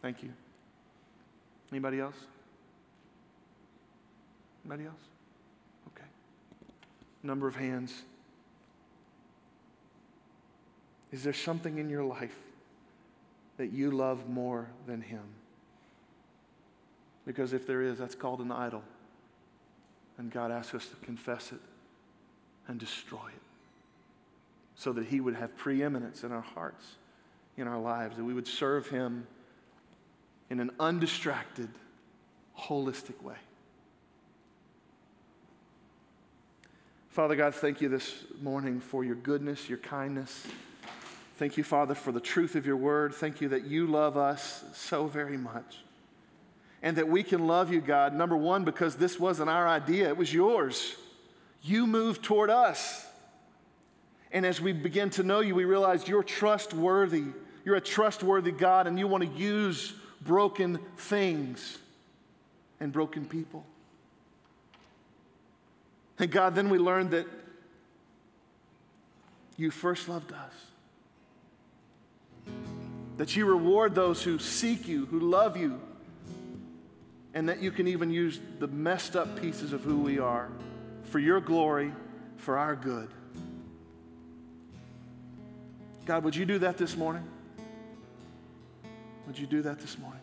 Thank 0.02 0.24
you. 0.24 0.30
Anybody 1.72 2.00
else? 2.00 2.16
Anybody 4.66 4.88
else? 4.88 5.02
Okay. 5.88 6.08
Number 7.24 7.48
of 7.48 7.56
hands. 7.56 8.04
Is 11.12 11.24
there 11.24 11.34
something 11.34 11.78
in 11.78 11.90
your 11.90 12.04
life 12.04 12.38
that 13.58 13.72
you 13.72 13.92
love 13.92 14.30
more 14.30 14.68
than 14.86 15.02
Him? 15.02 15.24
Because 17.26 17.54
if 17.54 17.66
there 17.66 17.82
is, 17.82 17.98
that's 17.98 18.16
called 18.16 18.40
an 18.40 18.52
idol. 18.52 18.84
And 20.18 20.32
God 20.32 20.52
asks 20.52 20.74
us 20.74 20.88
to 20.88 20.96
confess 21.06 21.52
it 21.52 21.60
and 22.68 22.80
destroy 22.80 23.28
it 23.28 23.42
so 24.76 24.94
that 24.94 25.06
He 25.08 25.20
would 25.20 25.36
have 25.36 25.56
preeminence 25.58 26.24
in 26.24 26.32
our 26.32 26.42
hearts, 26.42 26.86
in 27.58 27.68
our 27.68 27.80
lives, 27.80 28.18
that 28.18 28.24
we 28.24 28.34
would 28.34 28.48
serve 28.48 28.88
Him 28.88 29.26
in 30.50 30.60
an 30.60 30.72
undistracted, 30.80 31.70
holistic 32.58 33.22
way. 33.22 33.36
Father 37.10 37.36
God, 37.36 37.56
thank 37.56 37.82
you 37.82 37.90
this 37.90 38.14
morning 38.44 38.80
for 38.80 39.04
your 39.04 39.16
goodness, 39.16 39.68
your 39.68 39.80
kindness. 39.80 40.46
Thank 41.38 41.58
you, 41.58 41.64
Father, 41.64 41.96
for 41.96 42.12
the 42.12 42.20
truth 42.20 42.56
of 42.56 42.66
your 42.66 42.78
word. 42.78 43.14
Thank 43.14 43.42
you 43.42 43.50
that 43.50 43.66
you 43.66 43.88
love 43.88 44.18
us 44.18 44.64
so 44.74 45.08
very 45.08 45.38
much. 45.38 45.80
And 46.84 46.96
that 46.98 47.08
we 47.08 47.24
can 47.24 47.48
love 47.48 47.74
you, 47.74 47.82
God, 47.82 48.14
number 48.14 48.38
one, 48.38 48.64
because 48.64 48.96
this 48.96 49.20
wasn't 49.20 49.50
our 49.50 49.68
idea, 49.68 50.08
it 50.10 50.18
was 50.18 50.32
yours. 50.32 50.96
You 51.68 51.86
move 51.86 52.22
toward 52.22 52.50
us. 52.50 53.06
And 54.32 54.46
as 54.46 54.62
we 54.62 54.72
begin 54.72 55.10
to 55.12 55.24
know 55.24 55.42
you, 55.42 55.54
we 55.54 55.66
realize 55.66 56.08
you're 56.08 56.24
trustworthy. 56.24 57.26
You're 57.66 57.76
a 57.76 57.82
trustworthy 57.82 58.54
God, 58.54 58.88
and 58.88 58.98
you 58.98 59.06
want 59.06 59.26
to 59.26 59.30
use 59.30 59.94
broken 60.22 60.80
things 60.96 61.78
and 62.80 62.94
broken 62.94 63.26
people. 63.26 63.66
And 66.18 66.32
God, 66.32 66.56
then 66.56 66.70
we 66.70 66.78
learned 66.78 67.12
that 67.12 67.28
you 69.58 69.70
first 69.70 70.08
loved 70.08 70.32
us. 70.32 70.54
That 73.18 73.36
you 73.36 73.46
reward 73.46 73.94
those 73.94 74.24
who 74.24 74.40
seek 74.40 74.88
you, 74.88 75.06
who 75.08 75.20
love 75.20 75.58
you, 75.58 75.82
and 77.34 77.50
that 77.50 77.62
you 77.62 77.72
can 77.72 77.90
even 77.90 78.10
use 78.10 78.40
the 78.60 78.68
messed 78.68 79.18
up 79.18 79.42
pieces 79.42 79.74
of 79.74 79.82
who 79.82 79.98
we 79.98 80.18
are 80.18 80.50
for 81.08 81.20
your 81.20 81.40
glory, 81.40 81.92
for 82.38 82.58
our 82.58 82.76
good. 82.76 83.10
God, 86.06 86.24
would 86.24 86.36
you 86.36 86.46
do 86.46 86.60
that 86.60 86.78
this 86.78 86.96
morning? 86.96 87.24
Would 89.26 89.38
you 89.38 89.48
do 89.48 89.62
that 89.64 89.80
this 89.80 89.98
morning? 89.98 90.22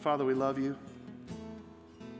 Father, 0.00 0.24
we 0.24 0.34
love 0.34 0.58
you. 0.58 0.76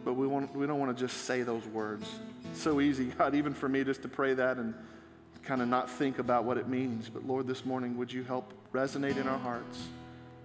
But 0.04 0.14
we, 0.14 0.26
want, 0.26 0.54
we 0.54 0.66
don't 0.66 0.78
want 0.78 0.96
to 0.96 1.04
just 1.04 1.24
say 1.24 1.42
those 1.42 1.66
words. 1.66 2.08
It's 2.50 2.62
so 2.62 2.80
easy, 2.80 3.04
God, 3.18 3.34
even 3.34 3.54
for 3.54 3.68
me 3.68 3.84
just 3.84 4.02
to 4.02 4.08
pray 4.08 4.34
that 4.34 4.56
and 4.56 4.74
kind 5.42 5.60
of 5.60 5.68
not 5.68 5.90
think 5.90 6.18
about 6.18 6.44
what 6.44 6.56
it 6.56 6.68
means. 6.68 7.08
But 7.08 7.26
Lord, 7.26 7.46
this 7.46 7.64
morning, 7.64 7.96
would 7.98 8.12
you 8.12 8.24
help 8.24 8.52
resonate 8.72 9.16
in 9.16 9.28
our 9.28 9.38
hearts 9.38 9.86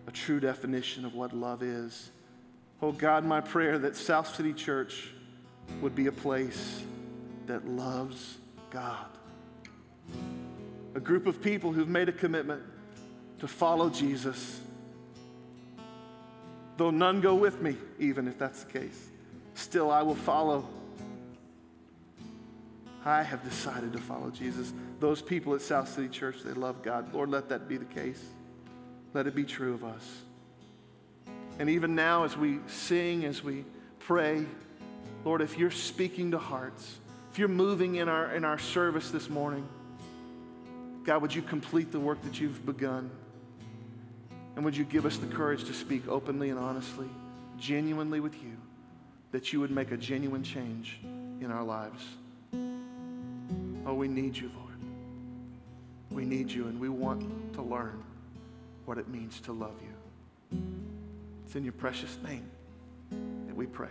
a 0.08 0.12
true 0.12 0.40
definition 0.40 1.06
of 1.06 1.16
what 1.16 1.34
love 1.34 1.64
is? 1.64 2.12
Oh 2.82 2.92
God, 2.92 3.24
my 3.24 3.42
prayer 3.42 3.80
that 3.80 3.96
South 3.96 4.36
City 4.36 4.54
Church 4.54 5.12
would 5.82 5.96
be 5.96 6.08
a 6.08 6.12
place 6.12 6.84
that 7.46 7.68
loves 7.68 8.38
God. 8.70 9.06
A 10.96 11.00
group 11.00 11.28
of 11.28 11.42
people 11.42 11.72
who've 11.72 11.88
made 11.88 12.10
a 12.10 12.14
commitment 12.14 12.64
to 13.40 13.48
follow 13.48 13.90
Jesus 13.90 14.62
Though 16.78 16.92
none 16.92 17.22
go 17.22 17.34
with 17.34 17.60
me, 17.62 17.76
even 18.00 18.28
if 18.28 18.38
that's 18.38 18.64
the 18.64 18.80
case, 18.80 19.10
still 19.56 19.92
I 19.92 20.04
will 20.04 20.16
follow. 20.16 20.68
I 23.04 23.24
have 23.24 23.44
decided 23.44 23.94
to 23.94 24.00
follow 24.00 24.30
Jesus. 24.30 24.74
Those 25.00 25.22
people 25.22 25.56
at 25.56 25.62
South 25.62 25.90
City 25.90 26.08
Church, 26.08 26.38
they 26.44 26.54
love 26.54 26.84
God. 26.84 27.14
Lord, 27.14 27.30
let 27.30 27.50
that 27.50 27.68
be 27.68 27.78
the 27.78 27.86
case. 27.86 28.24
Let 29.14 29.26
it 29.26 29.34
be 29.34 29.44
true 29.44 29.74
of 29.74 29.84
us. 29.84 30.22
And 31.58 31.70
even 31.70 31.96
now, 31.96 32.26
as 32.26 32.38
we 32.38 32.60
sing, 32.68 33.26
as 33.26 33.44
we 33.44 33.66
pray, 34.00 34.46
Lord, 35.28 35.42
if 35.42 35.58
you're 35.58 35.72
speaking 35.72 36.32
to 36.32 36.38
hearts, 36.38 37.00
if 37.34 37.38
you're 37.38 37.50
moving 37.50 37.96
in 37.96 38.08
our, 38.08 38.32
in 38.32 38.46
our 38.46 38.58
service 38.58 39.12
this 39.12 39.30
morning, 39.30 39.68
God, 41.04 41.22
would 41.22 41.36
you 41.36 41.42
complete 41.42 41.92
the 41.92 42.00
work 42.00 42.22
that 42.22 42.40
you've 42.40 42.66
begun? 42.66 43.12
And 44.56 44.64
would 44.64 44.78
you 44.78 44.86
give 44.86 45.06
us 45.06 45.18
the 45.18 45.28
courage 45.28 45.66
to 45.66 45.74
speak 45.74 46.08
openly 46.08 46.50
and 46.50 46.58
honestly, 46.58 47.10
genuinely 47.60 48.22
with 48.22 48.42
you, 48.42 48.54
that 49.34 49.52
you 49.52 49.60
would 49.60 49.70
make 49.70 49.92
a 49.92 49.98
genuine 49.98 50.44
change 50.44 50.98
in 51.04 51.52
our 51.52 51.64
lives? 51.64 52.06
Oh, 53.86 53.96
we 53.96 54.08
need 54.08 54.38
you, 54.38 54.50
Lord. 54.56 54.80
We 56.10 56.24
need 56.24 56.50
you, 56.50 56.68
and 56.68 56.80
we 56.80 56.88
want 56.88 57.54
to 57.56 57.62
learn 57.62 58.02
what 58.86 58.98
it 58.98 59.10
means 59.10 59.42
to 59.42 59.52
love 59.52 59.76
you. 59.82 60.62
It's 61.46 61.58
in 61.58 61.66
your 61.66 61.74
precious 61.74 62.18
name 62.24 62.50
that 63.12 63.58
we 63.58 63.66
pray. 63.66 63.90